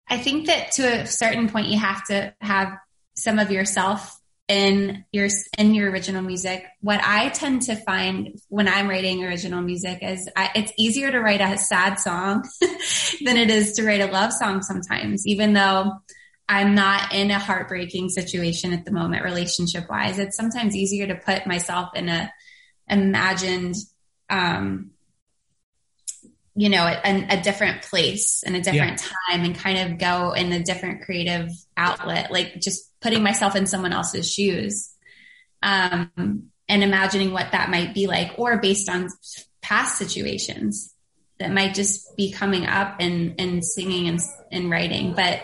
[0.07, 2.77] I think that to a certain point, you have to have
[3.15, 4.19] some of yourself
[4.53, 6.63] in your in your original music.
[6.81, 11.19] What I tend to find when I'm writing original music is I, it's easier to
[11.19, 12.43] write a sad song
[13.25, 15.91] than it is to write a love song sometimes, even though
[16.47, 20.19] I'm not in a heartbreaking situation at the moment, relationship wise.
[20.19, 22.31] It's sometimes easier to put myself in a
[22.87, 23.75] imagined,
[24.29, 24.91] um,
[26.53, 29.35] you know, a, a, different place and a different yeah.
[29.35, 33.67] time and kind of go in a different creative outlet, like just putting myself in
[33.67, 34.89] someone else's shoes.
[35.61, 39.09] Um, and imagining what that might be like, or based on
[39.61, 40.93] past situations
[41.39, 44.19] that might just be coming up and, and singing and,
[44.51, 45.13] and writing.
[45.13, 45.43] But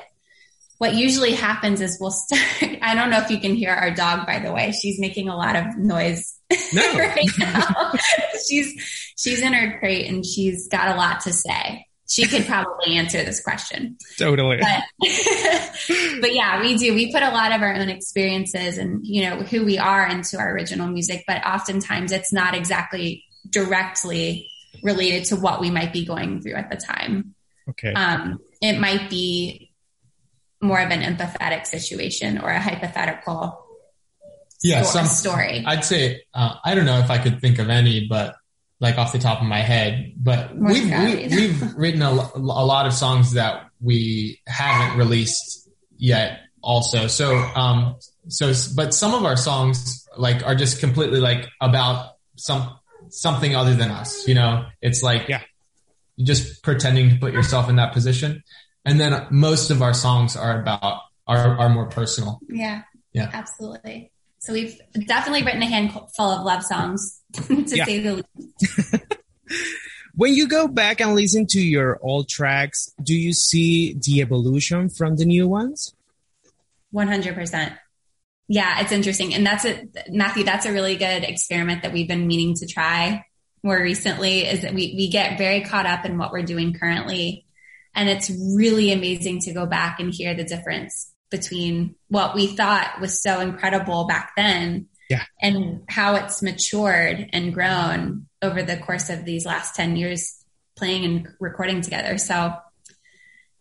[0.78, 2.41] what usually happens is we'll start.
[2.82, 4.72] I don't know if you can hear our dog, by the way.
[4.72, 6.39] She's making a lot of noise
[6.74, 6.98] no.
[6.98, 7.93] right now.
[8.48, 11.86] she's she's in her crate and she's got a lot to say.
[12.10, 13.98] She could probably answer this question.
[14.17, 14.58] Totally.
[14.58, 14.84] But,
[16.22, 16.95] but yeah, we do.
[16.95, 20.39] We put a lot of our own experiences and you know who we are into
[20.39, 24.50] our original music, but oftentimes it's not exactly directly
[24.82, 27.36] related to what we might be going through at the time.
[27.69, 27.93] Okay.
[27.93, 29.72] Um, it might be
[30.62, 33.65] more of an empathetic situation or a hypothetical
[34.62, 35.63] yeah, some, story.
[35.65, 38.36] I'd say uh, I don't know if I could think of any, but
[38.80, 40.13] like off the top of my head.
[40.18, 44.39] But more we've we, have we have written a, a lot of songs that we
[44.48, 46.39] haven't released yet.
[46.62, 47.96] Also, so um,
[48.28, 52.78] so but some of our songs like are just completely like about some
[53.10, 54.28] something other than us.
[54.28, 55.42] You know, it's like yeah,
[56.22, 58.44] just pretending to put yourself in that position.
[58.86, 62.39] And then most of our songs are about are are more personal.
[62.48, 62.84] Yeah.
[63.13, 63.30] Yeah.
[63.34, 64.12] Absolutely.
[64.50, 69.06] So we've definitely written a handful of love songs to say the least.
[70.16, 74.90] when you go back and listen to your old tracks, do you see the evolution
[74.90, 75.94] from the new ones?
[76.96, 77.78] 100%.
[78.48, 79.36] Yeah, it's interesting.
[79.36, 83.26] And that's a, Matthew, that's a really good experiment that we've been meaning to try
[83.62, 87.46] more recently is that we, we get very caught up in what we're doing currently
[87.94, 93.00] and it's really amazing to go back and hear the difference between what we thought
[93.00, 95.24] was so incredible back then yeah.
[95.42, 100.44] and how it's matured and grown over the course of these last 10 years
[100.78, 102.18] playing and recording together.
[102.18, 102.54] So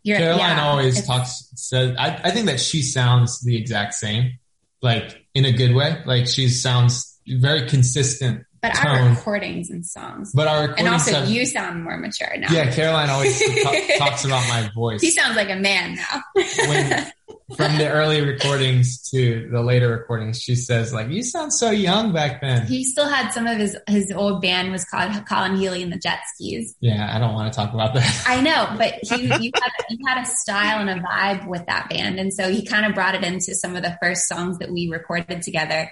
[0.07, 4.39] Caroline yeah, always talks, says, I, I think that she sounds the exact same,
[4.81, 6.03] like in a good way.
[6.07, 8.87] Like she sounds very consistent but tone.
[8.87, 10.33] our recordings and songs.
[10.35, 12.49] But our and also have, you sound more mature now.
[12.51, 13.39] Yeah, Caroline always
[13.99, 15.01] talks about my voice.
[15.01, 16.23] He sounds like a man now.
[16.35, 17.13] when,
[17.57, 22.13] from the early recordings to the later recordings, she says like, "You sound so young
[22.13, 25.83] back then." He still had some of his his old band was called Colin Healy
[25.83, 26.75] and the Jet Skis.
[26.81, 28.25] Yeah, I don't want to talk about that.
[28.27, 31.89] I know, but he you had you had a style and a vibe with that
[31.89, 34.71] band, and so he kind of brought it into some of the first songs that
[34.71, 35.91] we recorded together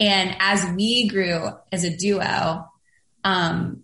[0.00, 2.68] and as we grew as a duo,
[3.22, 3.82] um,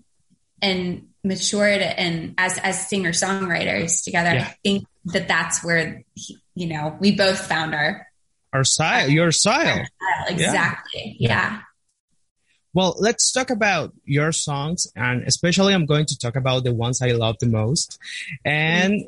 [0.60, 4.48] and matured and as, as singer songwriters together, yeah.
[4.48, 6.02] I think that that's where,
[6.54, 8.06] you know, we both found our,
[8.52, 9.84] our style, your style.
[10.28, 11.16] Exactly.
[11.18, 11.28] Yeah.
[11.28, 11.60] yeah.
[12.72, 17.02] Well, let's talk about your songs, and especially I'm going to talk about the ones
[17.02, 17.98] I love the most.
[18.44, 19.02] And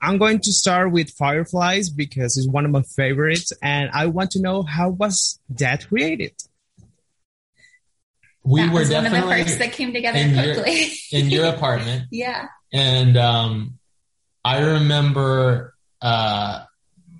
[0.00, 4.32] I'm going to start with Fireflies because it's one of my favorites, and I want
[4.32, 6.32] to know how was that created.
[8.44, 11.30] We that were definitely one of the first that came together in quickly your, in
[11.30, 12.04] your apartment.
[12.12, 13.78] yeah, and um,
[14.44, 15.74] I remember,
[16.06, 16.64] uh,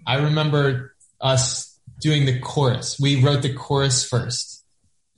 [0.06, 3.00] I remember us doing the chorus.
[3.00, 4.64] We wrote the chorus first.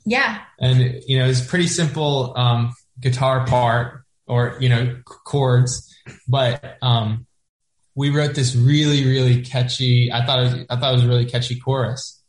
[0.07, 5.95] Yeah, and you know it was pretty simple um, guitar part or you know chords,
[6.27, 7.27] but um,
[7.95, 10.11] we wrote this really, really catchy.
[10.11, 12.23] I thought it was, I thought it was a really catchy chorus,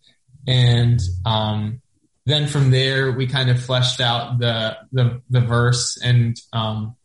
[0.45, 1.81] and um,
[2.25, 6.97] then from there we kind of fleshed out the the, the verse, and um,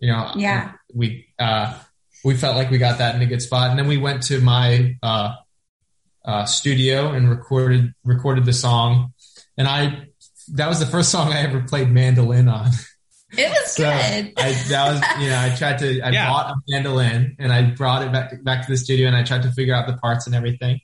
[0.00, 1.78] you know, yeah, we uh,
[2.24, 4.40] we felt like we got that in a good spot, and then we went to
[4.40, 5.34] my uh,
[6.24, 9.12] uh, studio and recorded recorded the song,
[9.56, 10.08] and I
[10.52, 12.70] that was the first song I ever played mandolin on.
[13.36, 14.32] It was so good.
[14.36, 16.28] I, that was, you know, I tried to, I yeah.
[16.30, 19.42] bought a mandolin and I brought it back, back to the studio and I tried
[19.42, 20.80] to figure out the parts and everything.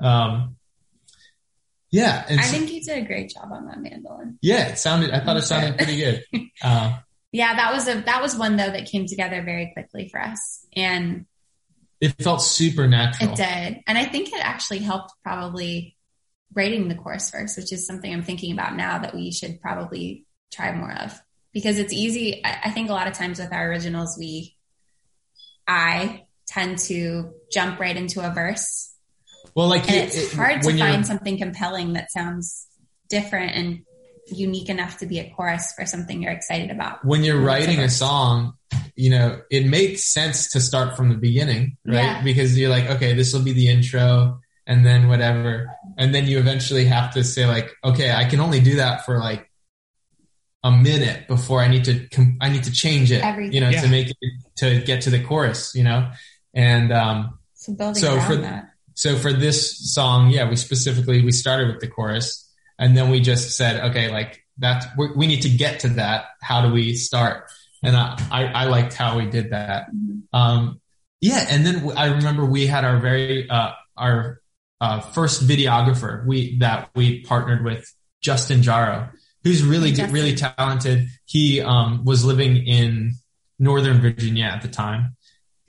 [0.00, 0.56] Um,
[1.90, 2.24] yeah.
[2.28, 4.38] I so, think you did a great job on that mandolin.
[4.42, 4.68] Yeah.
[4.68, 6.24] It sounded, I thought it sounded pretty good.
[6.60, 6.98] Uh,
[7.32, 7.56] yeah.
[7.56, 10.66] That was a, that was one though that came together very quickly for us.
[10.74, 11.26] And
[12.00, 13.30] it felt super natural.
[13.32, 13.80] It did.
[13.86, 15.96] And I think it actually helped probably
[16.54, 20.26] writing the chorus first, which is something I'm thinking about now that we should probably
[20.52, 21.18] try more of
[21.52, 22.42] because it's easy.
[22.44, 24.56] I think a lot of times with our originals, we,
[25.66, 28.92] I tend to jump right into a verse.
[29.54, 32.66] Well, like And you- it's it- hard to find something compelling that sounds
[33.08, 33.78] different and
[34.28, 37.04] unique enough to be a chorus for something you're excited about.
[37.04, 38.54] when you're writing a song,
[38.96, 41.94] you know, it makes sense to start from the beginning, right?
[42.02, 42.22] Yeah.
[42.22, 45.70] Because you're like, okay, this will be the intro and then whatever.
[45.96, 49.18] And then you eventually have to say like, okay, I can only do that for
[49.18, 49.48] like
[50.64, 53.52] a minute before I need to, com- I need to change it, Everything.
[53.52, 53.82] you know, Yeah.
[53.82, 54.16] to make it,
[54.56, 56.10] to get to the chorus, you know?
[56.54, 58.70] And, um, So building So for- that.
[58.94, 62.45] so for this song, yeah, we specifically, we started with the chorus
[62.78, 66.26] and then we just said, okay, like that's, we need to get to that.
[66.40, 67.50] How do we start?
[67.82, 69.88] And I, I, I liked how we did that.
[69.94, 70.22] Mhm.
[70.32, 70.80] Um,
[71.20, 71.46] yeah.
[71.48, 74.40] And then I remember we had our very, uh, our,
[74.80, 79.10] uh, first videographer we, that we partnered with Justin Jaro,
[79.44, 80.12] who's really, Justin.
[80.12, 81.08] really talented.
[81.24, 83.12] He, um, was living in
[83.58, 85.16] Northern Virginia at the time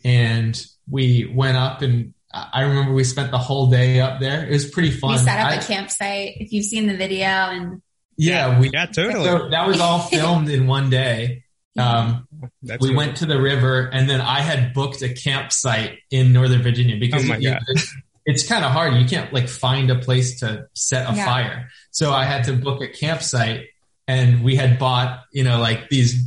[0.04, 4.46] and we went up and I I remember we spent the whole day up there.
[4.46, 5.12] It was pretty fun.
[5.12, 6.34] We set up I- a campsite.
[6.40, 7.82] If you've seen the video and
[8.18, 9.26] yeah, we, Yeah, totally.
[9.26, 11.44] so that was all filmed in one day.
[11.78, 12.28] Um,
[12.64, 12.98] That's we cool.
[12.98, 17.24] went to the river and then I had booked a campsite in Northern Virginia because
[17.24, 17.62] Oh my you- God.
[17.68, 18.96] it's, it's kind of hard.
[18.96, 21.26] You can't like find a place to set a Yeah.
[21.26, 21.70] fire.
[21.92, 23.66] So I had to book a campsite
[24.08, 26.24] and we had bought, you know, like these,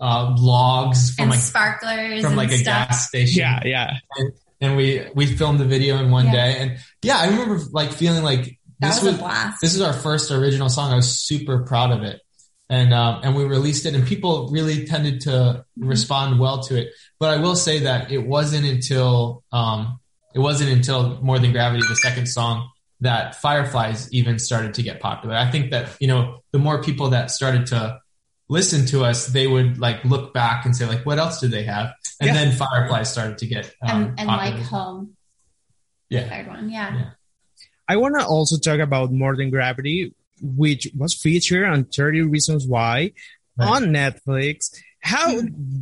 [0.00, 2.88] uh, logs from and like, sparklers from and like a stuff.
[2.88, 3.40] gas station.
[3.40, 3.96] Yeah, yeah.
[4.16, 4.32] and
[4.76, 6.32] we we filmed the video in one Yeah.
[6.32, 9.60] day and yeah i remember like feeling like That this was, was, a blast.
[9.60, 12.20] this is our first original song i was super proud of it
[12.70, 15.88] and um, and we released it and people really tended to Mhm.
[15.88, 16.88] respond well to it
[17.20, 19.98] but i will say that it wasn't until um
[20.34, 22.68] it wasn't until more than gravity the second song
[23.00, 27.10] that fireflies even started to get popular i think that you know the more people
[27.10, 27.98] that started to
[28.48, 31.64] listen to us they would like look back and say like what else did they
[31.64, 31.92] have
[32.22, 32.44] and Yeah.
[32.44, 35.16] then Firefly started to get um, and, and like home.
[36.10, 36.28] The Yeah.
[36.28, 36.70] third one.
[36.70, 36.94] Yeah.
[36.96, 37.10] Yeah.
[37.88, 42.66] I want to also talk about More Than Gravity, which was featured on 13 Reasons
[42.66, 43.12] Why
[43.56, 43.68] Right.
[43.68, 44.70] on Netflix.
[45.00, 45.40] How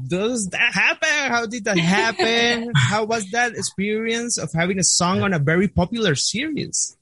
[0.09, 1.09] does that happen?
[1.31, 2.73] How did that happen?
[2.77, 6.97] How was that experience of having a song on a very popular series?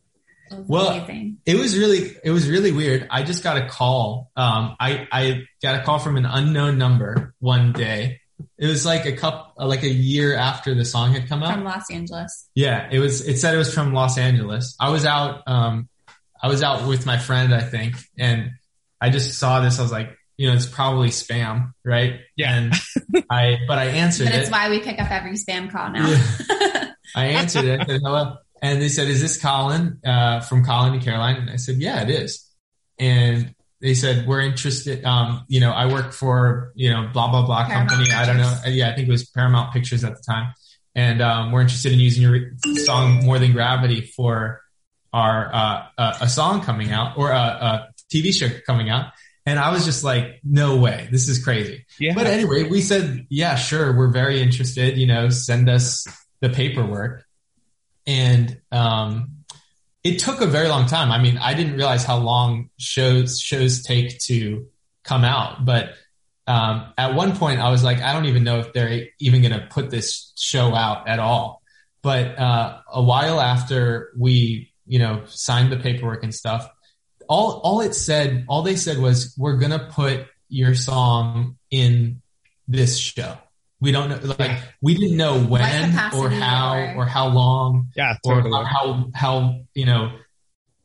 [0.50, 1.38] Well, amazing.
[1.46, 3.06] It was really, it was really weird.
[3.10, 4.30] I just got a call.
[4.34, 8.20] Um, I, I got a call from an unknown number one day.
[8.58, 11.54] It was like a couple, like a year after the song had come out.
[11.54, 12.48] From Los Angeles.
[12.54, 13.26] Yeah, it was.
[13.26, 14.74] It said it was from Los Angeles.
[14.80, 15.42] I was out.
[15.46, 15.88] Um,
[16.42, 18.50] I was out with my friend, I think, and
[19.00, 19.78] I just saw this.
[19.78, 22.20] I was like, you know, it's probably spam, right?
[22.36, 22.54] Yeah.
[22.54, 22.74] And
[23.30, 24.38] I, but I answered But it.
[24.42, 26.08] it's why we pick up every spam call now.
[26.08, 26.92] Yeah.
[27.16, 27.80] I answered it.
[27.80, 28.36] I said, hello.
[28.62, 31.36] And they said, is this Colin, uh, from Colin and Caroline?
[31.36, 32.44] And I said, yeah, it is.
[32.98, 35.04] And they said, we're interested.
[35.04, 38.12] Um, you know, I work for, you know, blah, blah, blah Paramount company.
[38.12, 38.60] I don't know.
[38.66, 40.52] Yeah, I think it was Paramount Pictures at the time.
[40.94, 42.50] And, um, we're interested in using your
[42.84, 44.62] song More Than Gravity for
[45.12, 49.12] our, uh, uh, a song coming out or a, a TV show coming out.
[49.46, 51.08] And I was just like, no way.
[51.10, 51.86] This is crazy.
[51.98, 52.14] Yeah.
[52.14, 53.96] But anyway, we said, yeah, sure.
[53.96, 54.98] We're very interested.
[54.98, 56.06] You know, send us
[56.40, 57.24] the paperwork.
[58.06, 59.37] And, um,
[60.08, 61.12] it took a very long time.
[61.12, 64.66] I mean, I didn't realize how long shows, shows take to
[65.04, 65.90] come out, but,
[66.46, 69.52] um, at one point I was like, I don't even know if they're even going
[69.52, 71.62] to put this show out at all.
[72.02, 76.68] But, uh, a while after we, you know, signed the paperwork and stuff,
[77.28, 82.22] all, all it said, all they said was, we're going to put your song in
[82.66, 83.36] this show.
[83.80, 85.62] We don't know, like, we didn't know when
[86.12, 90.12] or how or- or how long yeah, or how, how, you know,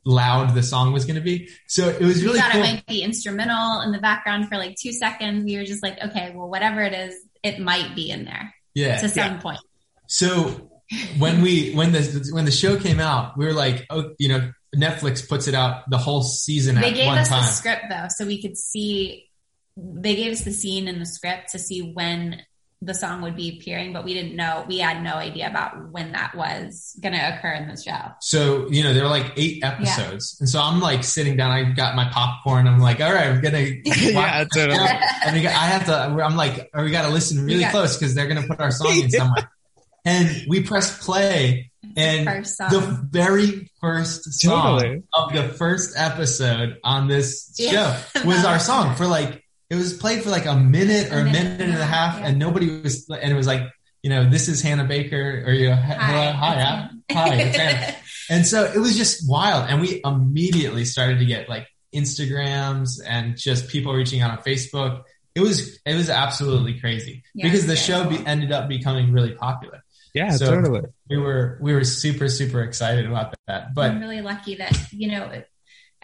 [0.04, 1.48] loud the song was going to be.
[1.66, 2.62] So it was We really thought cool.
[2.62, 5.44] it might be instrumental in the background for like two seconds.
[5.44, 9.00] We were just like, okay, well, whatever it is, it might be in there yeah.
[9.00, 9.60] to some point.
[10.06, 10.70] So
[11.18, 14.52] when we when the when the show came out, we were like, oh, you know,
[14.76, 17.40] Netflix puts it out the whole season They at gave one us time.
[17.42, 19.24] the script though, so we could see.
[19.76, 22.42] They gave us the scene in the script to see when
[22.84, 24.64] the song would be appearing, but we didn't know.
[24.68, 28.12] We had no idea about when that was going to occur in the show.
[28.20, 31.50] So you know, there were like eight episodes, and so I'm like sitting down.
[31.50, 32.66] I got my popcorn.
[32.68, 33.58] I'm like, all right, I'm gonna.
[33.84, 34.78] yeah, totally.
[35.24, 35.94] and we got, I have to.
[36.24, 38.96] I'm like, we got to listen really got- close because they're gonna put our song
[38.98, 39.50] in somewhere.
[40.06, 42.80] And we press play, and First the
[43.10, 45.02] very first song Totally.
[45.14, 47.96] of the first episode on this Yeah.
[48.12, 51.20] show was our song for like it was played for like a minute or a
[51.22, 52.26] A minute, minute and a half, yeah.
[52.28, 53.62] and nobody was and it was like
[54.02, 56.88] you know this is Hannah Baker or you know, he- hello hi Hi.
[57.10, 57.96] hi, hi it's Hannah.
[58.30, 63.36] and so it was just wild and we immediately started to get like Instagrams and
[63.36, 65.02] just people reaching out on Facebook
[65.34, 69.12] it was it was absolutely crazy Yeah, because the it's show be, ended up becoming
[69.12, 69.82] really popular
[70.14, 70.82] Yeah, So- totally.
[71.10, 73.74] We were we were super super excited about that.
[73.74, 75.42] But I'm really lucky that, you know,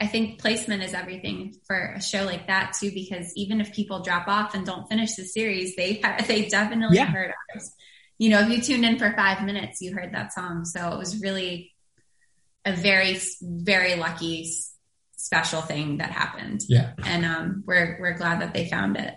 [0.01, 4.01] I think placement is everything for a show like that too, because even if people
[4.03, 7.07] drop off and don't finish the series, they, they definitely Yeah.
[7.07, 7.71] heard ours.
[8.19, 10.65] You know, if you tuned in for five minutes, you heard that song.
[10.65, 11.73] So it was really
[12.65, 14.51] a very, very lucky,
[15.17, 16.63] special thing that happened.
[16.69, 19.15] yeah, And, um, we're, we're glad that they found it.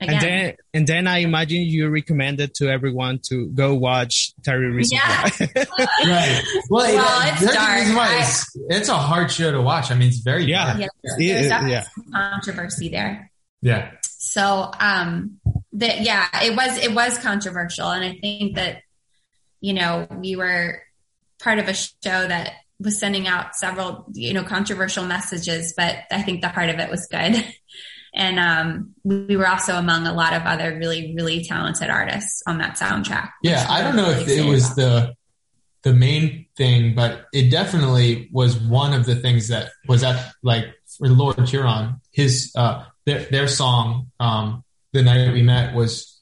[0.00, 0.14] Again.
[0.14, 4.96] And then, and then I imagine you recommended to everyone to go watch Terry Reason
[4.96, 5.28] Yeah.
[6.06, 6.42] Right.
[6.70, 7.78] Well, Well, it- it's there's a dark.
[7.80, 9.90] reason why I- it's, it's a hard show to watch.
[9.90, 10.66] I mean, it's very Yeah.
[10.66, 10.78] dark.
[10.80, 10.86] yeah,
[11.18, 11.84] Yeah, there's definitely yeah.
[11.94, 13.30] some controversy there.
[13.62, 13.90] Yeah.
[14.02, 15.38] so um
[15.74, 18.78] that yeah it was it was controversial and i think that
[19.60, 20.80] you know we were
[21.42, 26.22] part of a show that was sending out several you know controversial messages but i
[26.22, 27.34] think the heart of it was good
[28.14, 32.58] and um we were also among a lot of other really really talented artists on
[32.58, 34.76] that soundtrack Yeah, I don't know really if it was about.
[34.76, 35.14] the
[35.82, 40.66] the main thing, but it definitely was one of the things that was at like
[40.98, 46.20] for Lord Huron, his uh their their song, um, the night we met was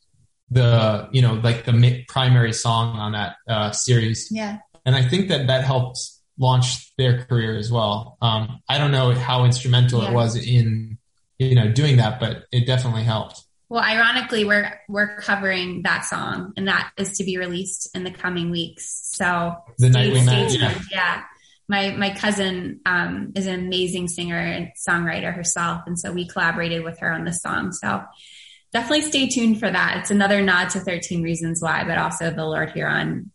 [0.51, 5.28] the you know like the primary song on that uh, series, yeah and I think
[5.28, 5.99] that that helped
[6.39, 8.16] launch their career as well.
[8.22, 10.11] Um, I don't know how instrumental Yeah.
[10.11, 10.97] it was in
[11.39, 13.43] you know doing that, but it definitely helped.
[13.68, 18.11] Well, ironically, we're we're covering that song, and that is to be released in the
[18.11, 19.11] coming weeks.
[19.12, 20.78] So The night we met, yeah.
[20.91, 21.22] yeah.
[21.68, 26.82] My my cousin um, is an amazing singer and songwriter herself, and so we collaborated
[26.82, 27.72] with her on this song.
[27.72, 28.03] So
[28.72, 29.99] definitely stay tuned for that.
[29.99, 33.32] It's another nod to Thirteen Reasons Why, but also the Lord Huron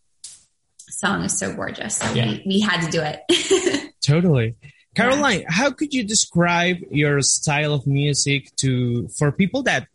[0.88, 1.96] song is so gorgeous.
[1.98, 2.26] So Yeah.
[2.26, 3.94] we, we had to do it.
[4.04, 4.56] Totally.
[4.94, 9.88] Caroline, how could you describe your style of music to for people that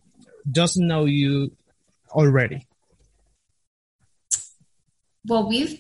[0.52, 1.52] doesn't know you
[2.12, 2.66] already?
[5.26, 5.80] well we've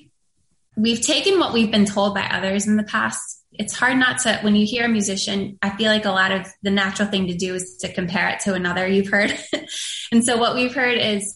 [0.75, 4.37] we've taken what we've been told by others in the past it's hard not to
[4.41, 7.35] when you hear a musician i feel like a lot of the natural thing to
[7.35, 9.33] do is to compare it to another you've heard
[10.11, 11.35] and so what we've heard is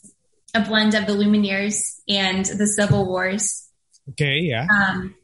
[0.53, 3.59] a blend of the lumineers and the civil wars
[4.11, 4.67] Okay, yeah.
[4.69, 5.15] um,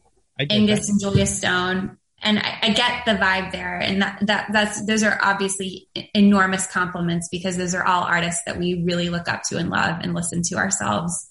[0.48, 0.88] angus that.
[0.88, 3.78] and julia stone and I, I get the vibe there.
[3.78, 8.58] And that, that that's those are obviously enormous compliments because those are all artists that
[8.58, 11.30] we really look up to and love and listen to ourselves.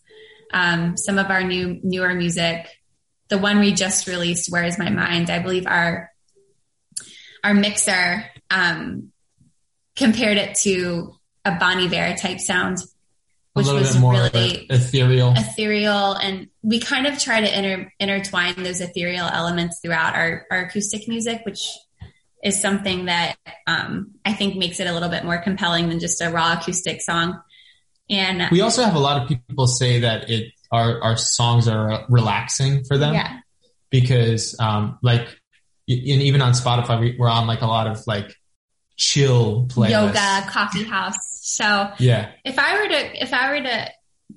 [0.52, 2.68] Um, some of our new newer music
[3.30, 5.30] the one we just released where is my mind?
[5.30, 6.12] I believe our
[7.44, 9.12] our mixer um,
[9.96, 11.16] compared it to
[11.46, 12.80] a Bon Iver type sound
[13.60, 15.34] which little was bit more really ethereal.
[15.36, 20.66] ethereal and we kind of try to inter- intertwine those ethereal elements throughout our, our
[20.66, 21.70] acoustic music which
[22.44, 23.36] is something that
[23.68, 27.02] um, i think makes it a little bit more compelling than just a raw acoustic
[27.02, 27.40] song
[28.12, 32.06] and We also have a lot of people say that it our our songs are
[32.10, 33.40] relaxing for them yeah
[33.90, 35.28] because um like
[35.88, 38.36] and even on Spotify we, we're on like a lot of like
[38.96, 39.90] chill playlists.
[39.90, 41.16] yoga coffee house
[41.50, 43.88] so Yeah, if i were to if i were to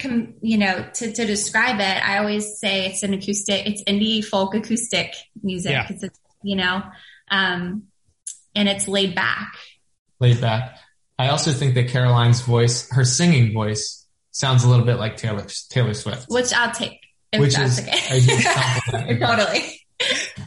[0.01, 4.25] com- you know to, to describe it i always say it's an acoustic it's indie
[4.25, 5.87] folk acoustic music Yeah.
[5.91, 6.11] it's a,
[6.43, 6.83] you know
[7.31, 7.85] um
[8.55, 9.53] and it's laid back
[10.21, 10.79] laid back.
[11.19, 15.47] I also think that Caroline's voice, her singing voice, sounds a little bit like Taylor
[15.71, 16.99] Taylor Swift, which i'll take
[17.33, 19.21] if which that's is okay a huge compliment.
[19.21, 19.79] totally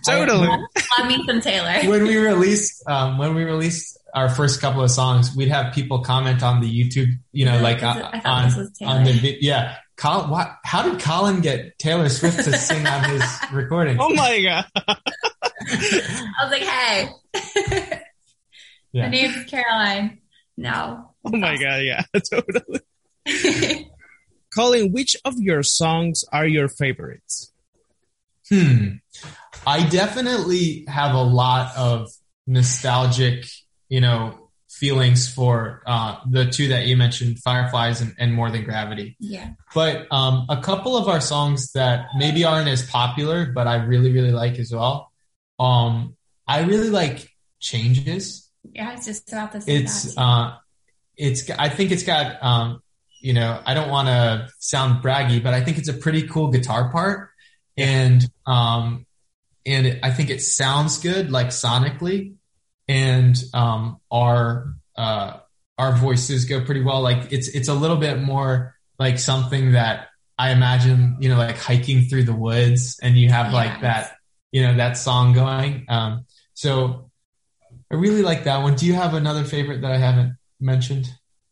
[0.05, 0.47] Totally.
[0.47, 4.89] love me some taylor when we released um, when we released our first couple of
[4.89, 8.19] songs, we'd have people comment on the YouTube, you know, like This uh, is- I
[8.21, 8.91] thought on this was Taylor.
[8.91, 9.75] on the yeah.
[9.97, 13.97] Colin, what, how did Colin get Taylor Swift to sing on his recording?
[13.99, 14.65] Oh my god.
[15.67, 17.09] i was like hey
[18.91, 19.03] Yeah.
[19.03, 20.19] my name's caroline
[20.57, 22.03] no Oh my god, yeah.
[22.29, 23.89] Totally.
[24.53, 27.51] Colin, which of your songs are your favorites?
[28.49, 28.97] Hmm.
[29.65, 32.09] I definitely have a lot of
[32.45, 33.45] nostalgic,
[33.95, 38.65] you know, feelings for uh, the two that you mentioned, Fireflies and, and More Than
[38.65, 39.15] Gravity.
[39.21, 43.75] yeah But um, a couple of our songs that maybe aren't as popular, but I
[43.75, 45.13] really, really like as well.
[45.59, 47.29] Um, I really like
[47.61, 48.51] Changes.
[48.73, 50.55] yeah it's just about say It's uh,
[51.15, 52.81] it's I think it's got um,
[53.21, 56.51] you know I don't want to sound braggy, but I think it's a pretty cool
[56.51, 57.29] guitar part,
[57.77, 59.05] and um,
[59.65, 62.35] and it, I think it sounds good like sonically,
[62.87, 65.37] and um, our uh,
[65.77, 67.01] our voices go pretty well.
[67.01, 70.07] Like it's it's a little bit more like something that
[70.37, 73.81] I imagine you know like hiking through the woods, and you have like Yes.
[73.81, 74.11] that
[74.51, 75.85] you know that song going.
[75.89, 77.11] Um, so
[77.91, 78.75] I really like that one.
[78.75, 81.07] Do you have another favorite that I haven't mentioned?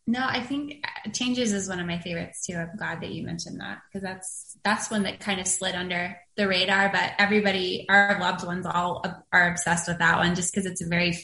[0.05, 2.55] No, I think uh, Changes is one of my favorites too.
[2.55, 6.17] I'm glad that you mentioned that because that's that's one that kind of slid under
[6.36, 10.65] the radar, but everybody, our loved ones, all are obsessed with that one just because
[10.65, 11.17] it's a very,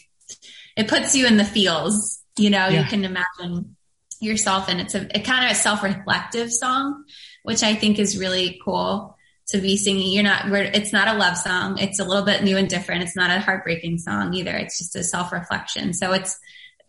[0.76, 2.20] it puts you in the feels.
[2.38, 2.82] You know, Yeah.
[2.82, 3.76] you can imagine
[4.22, 7.06] yourself, and it's a, a kind of a self-reflective song,
[7.44, 10.12] which I think is really cool to be singing.
[10.12, 11.80] You're not, we're, it's not a love song.
[11.80, 13.04] It's a little bit new and different.
[13.04, 14.56] It's not a heartbreaking song either.
[14.56, 15.94] It's just a self-reflection.
[15.94, 16.38] So it's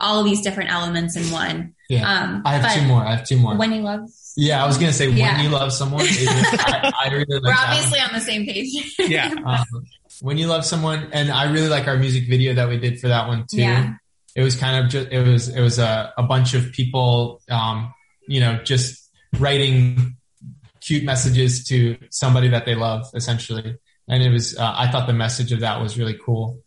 [0.01, 1.75] all these different elements in one.
[1.89, 2.09] Yeah.
[2.11, 3.03] Um, I have two more.
[3.05, 3.57] I have two more.
[3.57, 5.37] When you love, yeah, I was gonna say Yeah.
[5.37, 6.07] when you love someone.
[6.07, 7.57] Is I, I really like we're that one.
[7.77, 8.95] obviously on the same page.
[8.99, 9.33] Yeah.
[9.47, 9.65] um,
[10.23, 13.09] when you love someone and i really like our music video that we did for
[13.09, 13.95] that one too Yeah.
[14.37, 17.95] it was kind of just it was it was a, a bunch of people um,
[18.29, 20.17] you know just writing
[20.83, 23.79] cute messages to somebody that they love essentially
[24.09, 26.59] and it was uh, i thought the message of that was really cool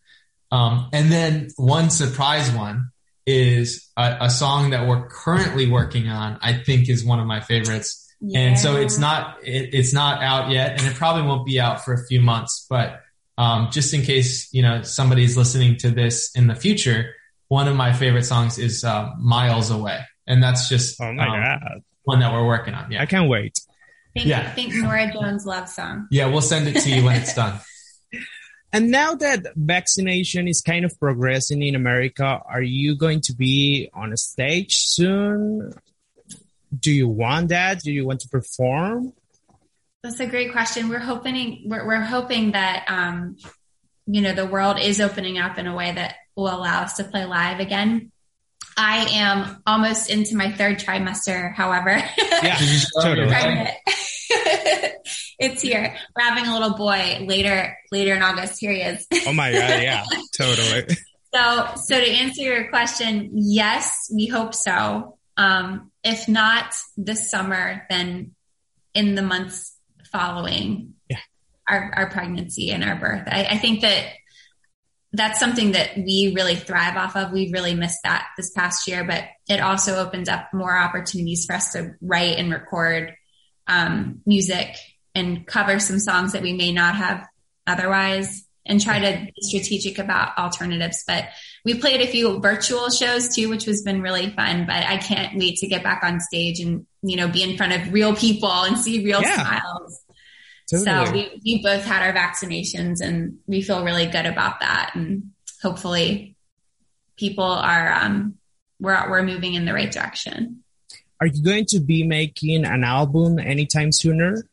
[0.52, 2.90] um, and then one surprise one
[3.26, 7.40] is a, a song that we're currently working on i think is one of my
[7.40, 8.00] favorites
[8.36, 11.84] and so it's not it, it's not out yet and it probably won't be out
[11.84, 13.02] for a few months but
[13.38, 17.14] um, just in case you know somebody's listening to this in the future
[17.50, 21.60] one of my favorite songs is uh, miles away and that's just Oh my um,
[21.62, 21.82] god.
[22.04, 23.60] one that we're working on yeah I can't wait.
[24.14, 24.50] Think, Yeah.
[24.54, 26.08] think Norah Jones' love song.
[26.12, 27.60] yeah we'll send it to you when it's done
[28.74, 33.88] And now that vaccination is kind of progressing in America, are you going to be
[33.94, 35.74] on a stage soon?
[36.78, 37.82] Do you want that?
[37.82, 39.14] Do you want to perform?
[40.02, 40.90] That's a great question.
[40.90, 43.38] We're hoping we're, we're hoping that um,
[44.08, 47.04] you know the world is opening up in a way that will allow us to
[47.04, 48.12] play live again.
[48.76, 51.92] I am almost into my third trimester, however.
[52.18, 53.70] Yeah, Did you start your totally.
[55.40, 55.96] it's here.
[56.16, 58.60] We're having a little boy later later in August.
[58.60, 59.06] Here he is.
[59.28, 60.04] Oh my god, yeah,
[60.34, 60.96] totally.
[61.34, 65.18] So, so to answer your question, yes, we hope so.
[65.36, 68.36] Um, if not this summer, then
[68.94, 69.76] in the months
[70.12, 71.18] following Yeah.
[71.68, 73.24] our, our pregnancy and our birth.
[73.26, 74.06] I, I think that
[75.12, 77.32] that's something that we really thrive off of.
[77.32, 81.54] We really missed that this past year, but it also opens up more opportunities for
[81.56, 83.16] us to write and record
[83.68, 84.76] um, music
[85.16, 87.28] and cover some songs that we may not have
[87.68, 91.03] otherwise and try to be strategic about alternatives.
[91.05, 91.26] But
[91.66, 94.66] we played a few virtual shows too, which has been really fun.
[94.66, 97.74] But I can't wait to get back on stage and, you know, be in front
[97.74, 99.36] of real people and see real Yeah.
[99.36, 99.99] smiles.
[100.66, 104.93] So we, we both had our vaccinations and we feel really good about that.
[104.95, 106.36] And hopefully
[107.18, 108.36] people are, um,
[108.80, 110.62] we're, we're moving in the right direction.
[111.20, 114.43] Are you going to be making an album anytime sooner?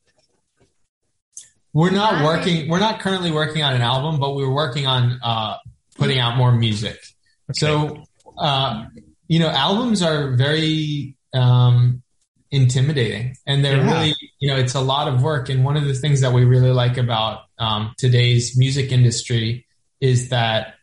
[1.73, 5.21] we're not Not working we're not currently working on an album but we're working on
[5.23, 5.55] uh,
[5.97, 6.99] putting out more music
[7.53, 8.03] so
[8.39, 8.87] uh,
[9.29, 12.03] you know albums are very um,
[12.51, 13.93] intimidating and they're Yeah.
[14.01, 16.45] really you know it's a lot of work and one of the things that we
[16.45, 19.65] really like about um, today's music industry
[20.01, 20.75] is that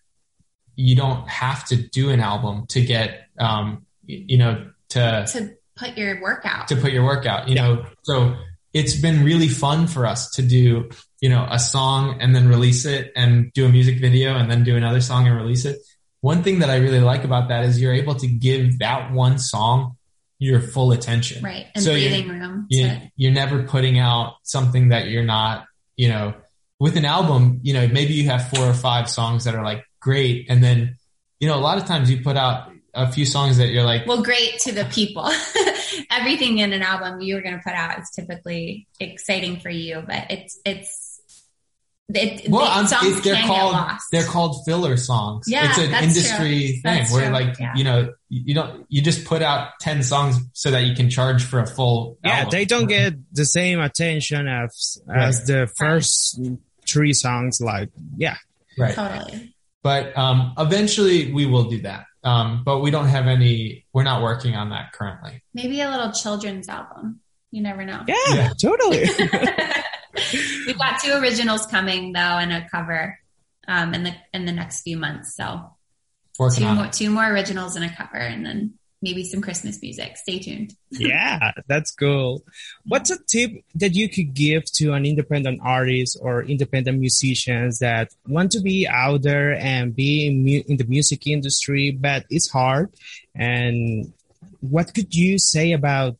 [0.78, 5.98] you don't have to do an album to get um, you know to To put
[5.98, 6.68] your work out.
[6.70, 7.86] to put your work out, you know.
[8.04, 8.36] So
[8.74, 10.90] it's been really fun for us to do,
[11.22, 14.64] you know, a song and then release it and do a music video and then
[14.64, 15.78] do another song and release it.
[16.22, 19.40] One thing that I really like about that is you're able to give that one
[19.40, 19.96] song
[20.40, 21.44] your full attention.
[21.44, 21.66] right.
[21.74, 22.68] And So breathing room.
[22.70, 25.66] You, to- you're never putting out something that you're not,
[25.96, 26.36] you know,
[26.80, 29.84] with an album, you know, maybe you have four or five songs that are like
[30.00, 30.46] great.
[30.50, 30.98] And then,
[31.40, 34.06] you know, a lot of times you put out a few songs that you're like,
[34.06, 35.30] well, great to the people.
[36.12, 40.26] Everything in an album you're going to put out is typically exciting for you, but
[40.30, 41.22] it's, it's,
[42.14, 43.76] it, Well, the songs it, they're called
[44.14, 45.46] they're called filler songs.
[45.48, 46.68] Yeah, it's an industry true.
[46.68, 47.34] thing That's where true.
[47.34, 47.74] like Yeah.
[47.76, 51.44] you know you don't you just put out ten songs so that you can charge
[51.44, 52.18] for a full.
[52.24, 52.52] Yeah, album.
[52.52, 56.40] they don't get the same attention as as the first
[56.88, 57.60] three songs.
[57.60, 58.38] Like, yeah,
[58.78, 59.54] right, Totally.
[59.84, 62.06] but um, eventually we will do that.
[62.28, 63.86] Um, but we don't have any.
[63.94, 65.42] We're not working on that currently.
[65.54, 67.22] Maybe a little children's album.
[67.52, 68.04] You never know.
[68.08, 68.50] yeah, Yeah.
[68.62, 69.04] totally.
[70.66, 73.18] We've got two originals coming though, and a cover
[73.68, 75.36] um, in the in the next few months.
[75.36, 75.72] So
[76.40, 76.94] Working two more it.
[76.94, 80.18] two more originals and a cover, and then maybe some Christmas music.
[80.18, 80.74] Stay tuned.
[80.92, 82.44] yeah, that's cool.
[82.86, 88.10] What's a tip that you could give to an independent artist or independent musicians that
[88.28, 92.50] want to be out there and be in, mu- in the music industry, but it's
[92.50, 92.92] hard?
[93.36, 94.14] And
[94.62, 96.18] what could you say about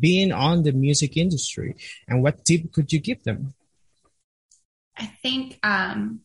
[0.00, 1.76] being on the music industry?
[2.08, 3.54] And what tip could you give them?
[4.98, 6.20] I think um,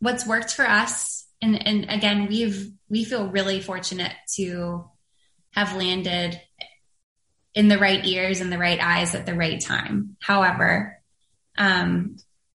[0.00, 4.84] what's worked for us, and, and again, we've we feel really fortunate to
[5.52, 6.40] have landed
[7.54, 10.16] in the right ears and the right eyes at the right time.
[10.20, 10.98] However,
[11.56, 12.16] um,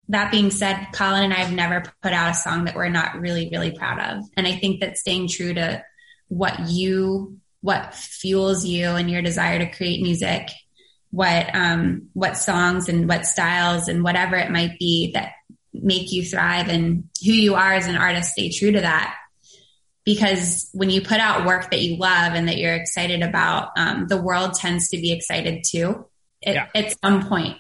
[0.09, 3.19] that being said, Colin and I have never put out a song that we're not
[3.19, 4.25] really, really proud of.
[4.37, 5.83] And I think that staying true to
[6.29, 10.49] what you, what fuels you and your desire to create music,
[11.11, 15.33] what, um, what songs and what styles and whatever it might be that
[15.73, 19.17] make you thrive and who you are as an artist, stay true to that.
[20.05, 24.09] Because when you put out work that you love and that you're excited about, um,
[24.09, 26.07] the world tends to be excited too
[26.45, 26.67] at, yeah.
[26.75, 27.57] at some point.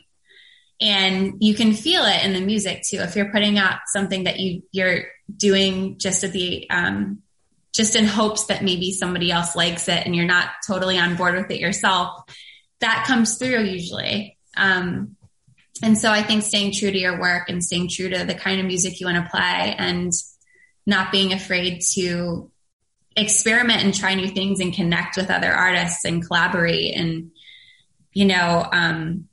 [0.80, 2.98] And you can feel it in the music too.
[2.98, 7.22] If you're putting out something that you you're doing just at the um,
[7.72, 11.36] just in hopes that maybe somebody else likes it and you're not totally on board
[11.36, 12.24] with it yourself
[12.80, 14.36] that comes through usually.
[14.56, 15.16] Um,
[15.82, 18.60] and so i think staying true to your work and staying true to the kind
[18.60, 20.12] of music you want to play and
[20.86, 22.50] not being afraid to
[23.16, 27.30] experiment and try new things and connect with other artists and collaborate and
[28.12, 29.28] you know um,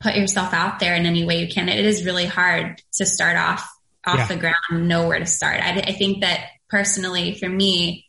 [0.00, 1.68] put yourself out there in any way you can.
[1.68, 3.68] It is really hard to start off
[4.06, 4.26] off yeah.
[4.28, 5.60] the ground and know where to start.
[5.60, 8.06] I, I think that personally for me,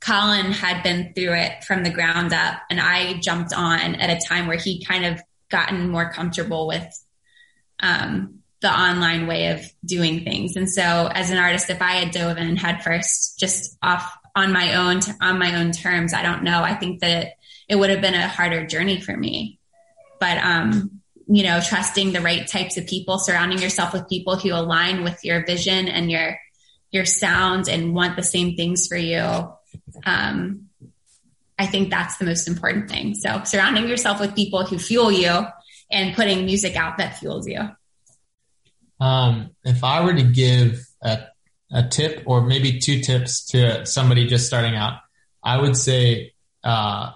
[0.00, 4.26] Colin had been through it from the ground up and I jumped on at a
[4.26, 5.20] time where he kind of
[5.50, 6.86] gotten more comfortable with,
[7.80, 10.56] um, the online way of doing things.
[10.56, 14.52] And so as an artist, if I had dove in head first, just off on
[14.52, 16.62] my own, on my own terms, I don't know.
[16.62, 17.32] I think that
[17.68, 19.58] it would have been a harder journey for me,
[20.18, 24.52] but, um, you know, trusting the right types of people, surrounding yourself with people who
[24.52, 26.36] align with your vision and your,
[26.90, 29.52] your sound and want the same things for you.
[30.04, 30.68] Um,
[31.58, 33.14] I think that's the most important thing.
[33.14, 35.46] So surrounding yourself with people who fuel you
[35.90, 37.60] and putting music out that fuels you.
[39.00, 41.20] Um, if I were to give a,
[41.72, 44.98] a tip or maybe two tips to somebody just starting out,
[45.42, 47.12] I would say, uh,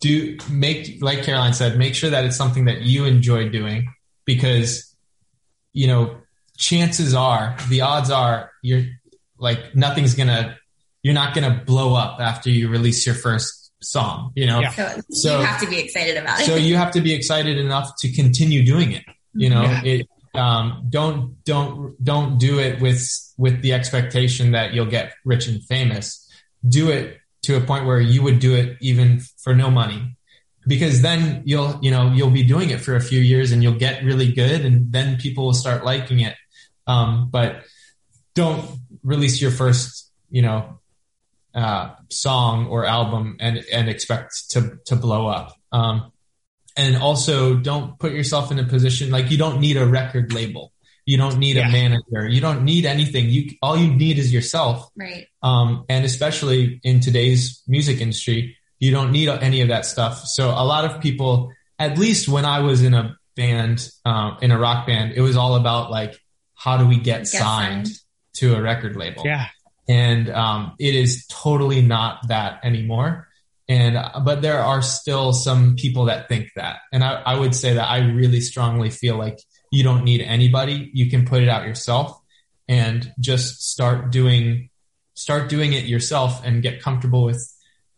[0.00, 3.88] do make like Caroline said, make sure that it's something that you enjoy doing
[4.24, 4.94] because
[5.72, 6.16] you know
[6.56, 8.84] chances are the odds are you're
[9.38, 10.56] like nothing's gonna
[11.02, 14.96] you're not gonna blow up after you release your first song you know yeah.
[15.10, 17.90] so, you have to be excited about it so you have to be excited enough
[17.98, 19.04] to continue doing it
[19.34, 19.84] you know yeah.
[19.84, 20.06] it
[20.38, 23.06] um, don't don't don't do it with
[23.36, 26.28] with the expectation that you'll get rich and famous.
[26.66, 30.16] Do it to a point where you would do it even for no money.
[30.66, 33.78] Because then you'll you know you'll be doing it for a few years and you'll
[33.78, 36.34] get really good and then people will start liking it.
[36.86, 37.62] Um, but
[38.34, 38.68] don't
[39.02, 40.80] release your first you know
[41.54, 45.56] uh, song or album and and expect to to blow up.
[45.72, 46.12] Um,
[46.76, 50.72] and also don't put yourself in a position like you don't need a record label
[51.06, 51.68] you don't need yeah.
[51.68, 52.28] a manager.
[52.28, 53.30] You don't need anything.
[53.30, 54.90] You all you need is yourself.
[54.96, 55.28] Right.
[55.40, 60.26] Um, and especially in today's music industry, you don't need any of that stuff.
[60.26, 64.50] So a lot of people, at least when I was in a band, um, in
[64.50, 66.20] a rock band, it was all about like,
[66.54, 67.98] how do we get, get signed, signed,
[68.34, 69.22] to a record label?
[69.24, 69.46] Yeah.
[69.88, 73.28] And um, it is totally not that anymore.
[73.68, 77.74] And but there are still some people that think that, and I, I would say
[77.74, 79.40] that I really strongly feel like
[79.72, 80.90] you don't need anybody.
[80.94, 82.20] You can put it out yourself
[82.68, 84.70] and just start doing
[85.14, 87.52] start doing it yourself and get comfortable with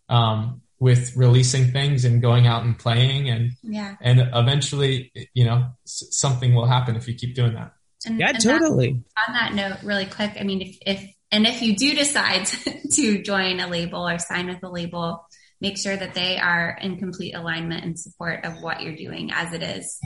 [0.09, 3.97] um, with releasing things and going out and playing and yeah.
[4.01, 7.73] and eventually you know something will happen if you keep doing that.
[8.07, 8.93] And, yeah and totally.
[8.93, 12.47] that, on that note really quick i mean if, if and if you do decide
[12.93, 15.27] to join a label or sign with a label
[15.61, 19.53] make sure that they are in complete alignment and support of what you're doing as
[19.53, 19.99] it is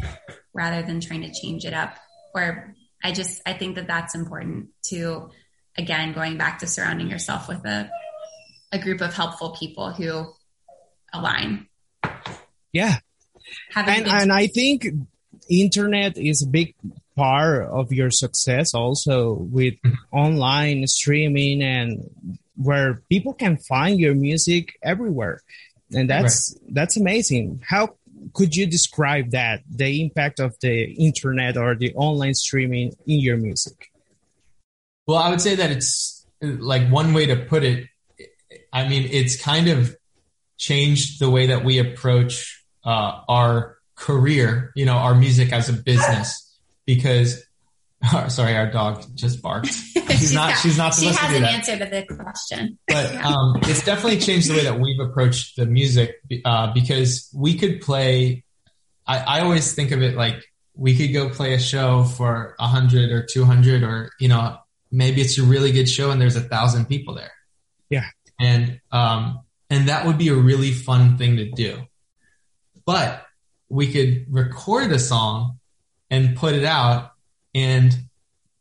[0.54, 1.96] rather than trying to change it up.
[2.34, 5.30] Or i just i think that that's important to
[5.76, 7.90] again going back to surrounding yourself with a
[8.72, 10.24] a group of helpful people who
[11.12, 11.66] align.
[12.72, 12.96] Yeah.
[13.76, 14.86] And, and i think
[15.50, 16.74] internet is a big
[17.16, 20.16] part of your success also with mm-hmm.
[20.16, 25.40] online streaming and where people can find your music everywhere.
[25.94, 26.74] And that's right.
[26.74, 27.62] that's amazing.
[27.66, 27.96] How
[28.34, 33.36] could you describe that the impact of the internet or the online streaming in your
[33.36, 33.90] music?
[35.06, 37.88] Well i would say that it's like one way to put it
[38.72, 39.96] i mean it's kind of
[40.58, 45.72] changed the way that we approach uh, our career you know our music as a
[45.72, 47.44] business because
[48.28, 49.68] sorry, our dog just barked.
[49.68, 50.50] She's, she's not.
[50.50, 51.64] Got, she's not supposed to do that.
[51.64, 52.78] She has an answer to the question.
[52.88, 57.56] But um, it's definitely changed the way that we've approached the music uh, because we
[57.58, 58.44] could play.
[59.06, 60.42] I, I always think of it like
[60.74, 64.56] we could go play a show for a hundred or two hundred, or you know,
[64.90, 67.32] maybe it's a really good show and there's a thousand people there.
[67.88, 68.06] Yeah.
[68.40, 69.40] And um,
[69.70, 71.82] And that would be a really fun thing to do.
[72.84, 73.24] But
[73.68, 75.60] we could record a song
[76.10, 77.11] and put it out
[77.54, 77.94] and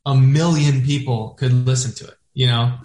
[0.06, 2.78] a million people could listen to it, you know?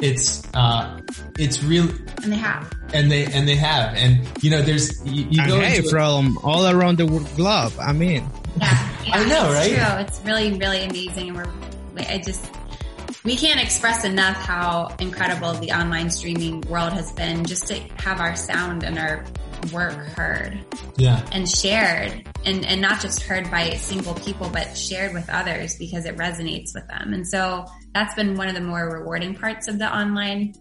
[0.00, 1.00] It's, uh,
[1.38, 1.88] it's real,
[2.22, 2.70] And they have.
[2.92, 5.90] and they, and they have, and you know, there's, you, you go hey, into it-
[5.90, 7.72] from all around the world globe.
[7.80, 8.28] I mean,
[8.60, 9.70] Yeah, yeah, I know, it's right?
[9.74, 10.00] True.
[10.04, 11.48] It's really, really amazing, and we're.
[11.96, 12.50] I just
[13.24, 17.44] we can't express enough how incredible the online streaming world has been.
[17.44, 19.24] Just to have our sound and our
[19.72, 20.64] work heard
[20.96, 25.76] yeah, and shared, and and not just heard by single people, but shared with others
[25.76, 27.12] because it resonates with them.
[27.12, 30.54] And so that's been one of the more rewarding parts of the online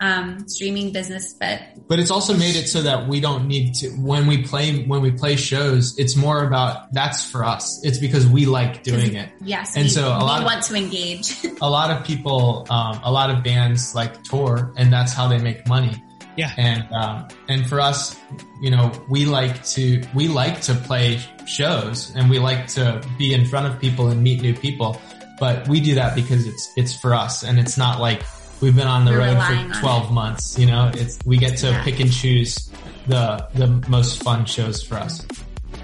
[0.00, 1.34] um, streaming business.
[1.34, 4.84] But but it's also made it so that we don't need to when we play
[4.84, 9.14] when we play shows it's more about that's for us it's because we like doing
[9.14, 11.44] it yes, And we, so a lot of- want to engage.
[11.60, 15.38] a lot of people um, a lot of bands like tour and that's how they
[15.38, 16.02] make money
[16.36, 16.52] Yeah.
[16.56, 18.16] and um, and for us
[18.62, 23.34] you know we like to we like to play shows and we like to be
[23.34, 25.00] in front of people and meet new people
[25.38, 28.22] but we do that because it's it's for us and it's not like
[28.60, 31.68] we've been on the We're road for 12 months you know it's we get to
[31.70, 31.82] Yeah.
[31.84, 32.70] pick and choose
[33.06, 35.26] the the most fun shows for us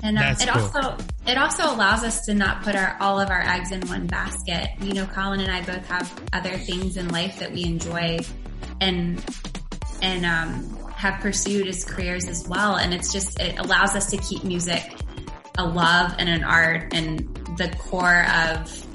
[0.03, 0.63] And um, it cool.
[0.63, 4.07] also it also allows us to not put our all of our eggs in one
[4.07, 4.69] basket.
[4.81, 8.19] You know, Colin and I both have other things in life that we enjoy
[8.81, 9.19] and
[10.03, 12.77] and um, have pursued as careers as well.
[12.77, 14.83] And it's just it allows us to keep music
[15.59, 17.21] a love and an art and
[17.57, 18.87] the core of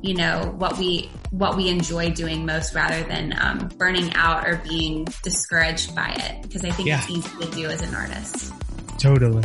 [0.00, 4.56] you know what we what we enjoy doing most rather than um, burning out or
[4.68, 7.00] being discouraged by it because I think Yeah.
[7.00, 8.52] it's easy to do as an artist.
[8.98, 9.42] totally.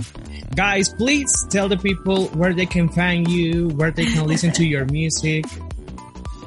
[0.55, 4.65] Guys, please tell the people where they can find you, where they can listen to
[4.65, 5.43] your music.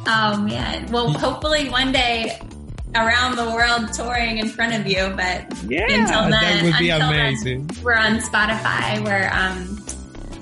[0.07, 0.91] Oh man.
[0.93, 2.41] Well, hopefully one day
[2.97, 6.91] around the world touring in front of you, but Yeah, until then, that would be
[6.91, 9.03] until then, we're on Spotify.
[9.05, 9.83] We're, um,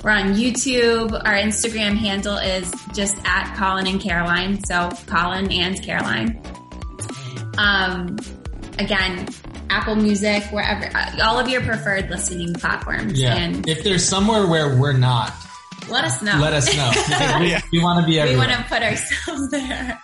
[0.02, 1.12] we're on YouTube.
[1.12, 4.62] Our Instagram handle is just at Colin and Caroline.
[4.64, 6.40] So Colin and Caroline.
[7.58, 8.16] Um,
[8.78, 9.28] again,
[9.70, 13.18] Apple Music, wherever, uh, all of your preferred listening platforms.
[13.20, 15.32] yeah And if there's somewhere where we're not
[15.90, 16.38] let us know.
[16.38, 16.90] let us know
[17.44, 17.60] Yeah.
[17.72, 20.00] we want to be we want to put ourselves there.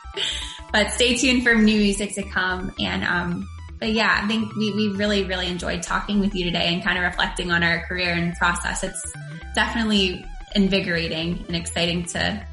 [0.73, 2.73] But stay tuned for new music to come.
[2.79, 3.49] And, um,
[3.79, 6.99] but yeah, I think we, we really, really enjoyed talking with you today and kind
[6.99, 8.85] of reflecting on our career and process.
[8.85, 9.13] It's
[9.55, 12.47] definitely invigorating and exciting to,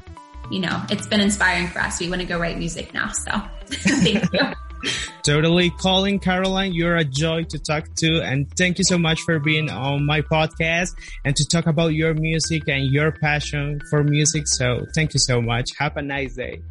[0.50, 2.00] you know, it's been inspiring for us.
[2.00, 3.12] We want to go write music now.
[3.12, 3.30] So
[3.66, 4.40] thank you.
[5.22, 5.70] Totally.
[5.70, 8.22] Colin Caroline, you're a joy to talk to.
[8.22, 10.94] And thank you so much for being on my podcast
[11.24, 14.46] and to talk about your music and your passion for music.
[14.46, 15.70] So thank you so much.
[15.78, 16.62] Have a nice day.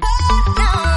[0.00, 0.87] Oh, no.